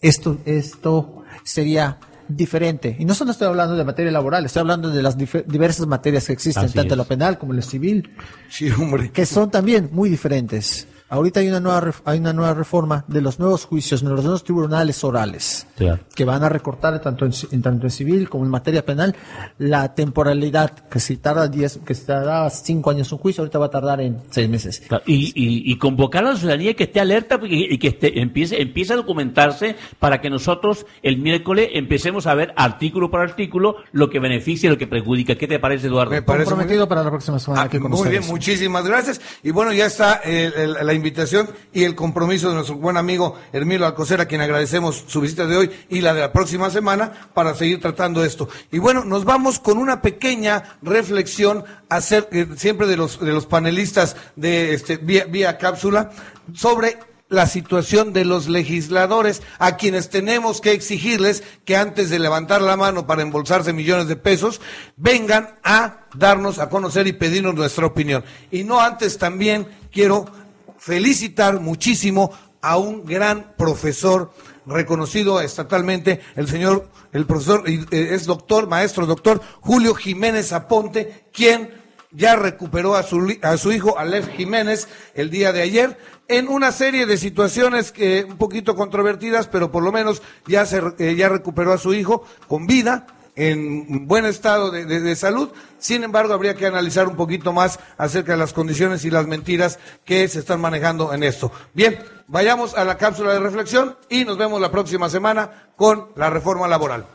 [0.00, 1.98] esto, esto sería
[2.28, 2.96] diferente.
[2.98, 6.32] Y no solo estoy hablando de materia laboral, estoy hablando de las diversas materias que
[6.32, 6.98] existen, Así tanto es.
[6.98, 8.14] lo penal como lo civil,
[8.48, 9.10] Sí, hombre.
[9.10, 10.86] que son también muy diferentes.
[11.10, 14.44] Ahorita hay una nueva hay una nueva reforma de los nuevos juicios, de los nuevos
[14.44, 15.66] tribunales orales,
[16.14, 19.14] que van a recortar tanto en, en tanto en civil como en materia penal
[19.58, 23.66] la temporalidad que si tarda 10 que si tarda 5 años un juicio, ahorita va
[23.66, 24.82] a tardar en 6 meses.
[25.06, 28.62] Y, y, y convocar a la ciudadanía que esté alerta y, y que esté, empiece,
[28.62, 34.10] empiece a documentarse para que nosotros el miércoles empecemos a ver artículo por artículo lo
[34.10, 35.34] que beneficia y lo que perjudica.
[35.34, 36.12] ¿Qué te parece, Eduardo?
[36.12, 38.20] Me parece muy Comprometido para la próxima semana aquí con Muy ustedes.
[38.20, 39.20] bien, muchísimas gracias.
[39.42, 43.36] Y bueno, ya está el- el- la invitación y el compromiso de nuestro buen amigo
[43.52, 47.30] Hermilo Alcocer, a quien agradecemos su visita de hoy y la de la próxima semana
[47.34, 48.48] para seguir tratando esto.
[48.70, 53.46] Y bueno, nos vamos con una pequeña reflexión acer- eh, siempre de los, de los
[53.46, 56.10] panelistas de este, vía, vía cápsula
[56.54, 56.98] sobre
[57.28, 62.76] la situación de los legisladores, a quienes tenemos que exigirles que antes de levantar la
[62.76, 64.60] mano para embolsarse millones de pesos,
[64.96, 68.24] vengan a darnos a conocer y pedirnos nuestra opinión.
[68.50, 70.26] Y no antes también quiero
[70.80, 74.32] felicitar muchísimo a un gran profesor
[74.66, 81.80] reconocido estatalmente, el señor, el profesor, eh, es doctor, maestro doctor Julio Jiménez Aponte, quien
[82.12, 86.72] ya recuperó a su, a su hijo Aleph Jiménez el día de ayer en una
[86.72, 91.28] serie de situaciones que un poquito controvertidas, pero por lo menos ya se eh, ya
[91.28, 93.06] recuperó a su hijo con vida
[93.36, 95.50] en buen estado de, de- salud.
[95.78, 99.78] Sin embargo, habría que analizar un poquito más acerca de las condiciones y las mentiras
[100.04, 101.50] que se están manejando en esto.
[101.74, 106.30] Bien, vayamos a la cápsula de reflexión y nos vemos la próxima semana con la
[106.30, 107.06] reforma laboral.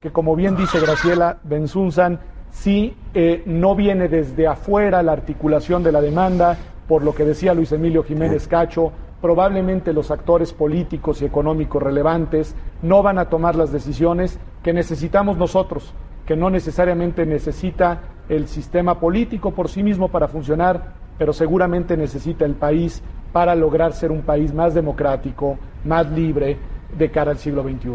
[0.00, 2.20] que como bien dice Graciela Benzunzan,
[2.52, 6.56] sí eh, no viene desde afuera la articulación de la demanda,
[6.86, 12.54] por lo que decía Luis Emilio Jiménez Cacho, probablemente los actores políticos y económicos relevantes
[12.82, 15.92] no van a tomar las decisiones que necesitamos nosotros,
[16.26, 22.44] que no necesariamente necesita el sistema político por sí mismo para funcionar, pero seguramente necesita
[22.44, 23.02] el país
[23.32, 26.58] para lograr ser un país más democrático, más libre
[26.96, 27.88] de cara al siglo XXI.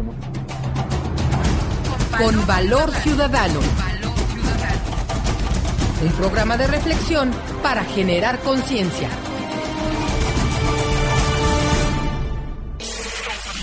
[2.18, 3.60] Con Valor Ciudadano.
[6.04, 7.30] Un programa de reflexión
[7.62, 9.08] para generar conciencia.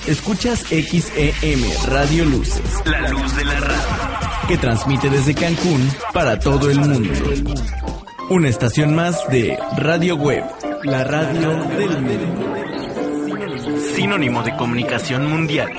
[0.07, 6.71] Escuchas XEM Radio Luces, la luz de la radio, que transmite desde Cancún para todo
[6.71, 7.13] el mundo.
[8.29, 10.43] Una estación más de Radio Web,
[10.83, 12.55] la radio del mundo.
[13.95, 15.69] Sinónimo de comunicación mundial.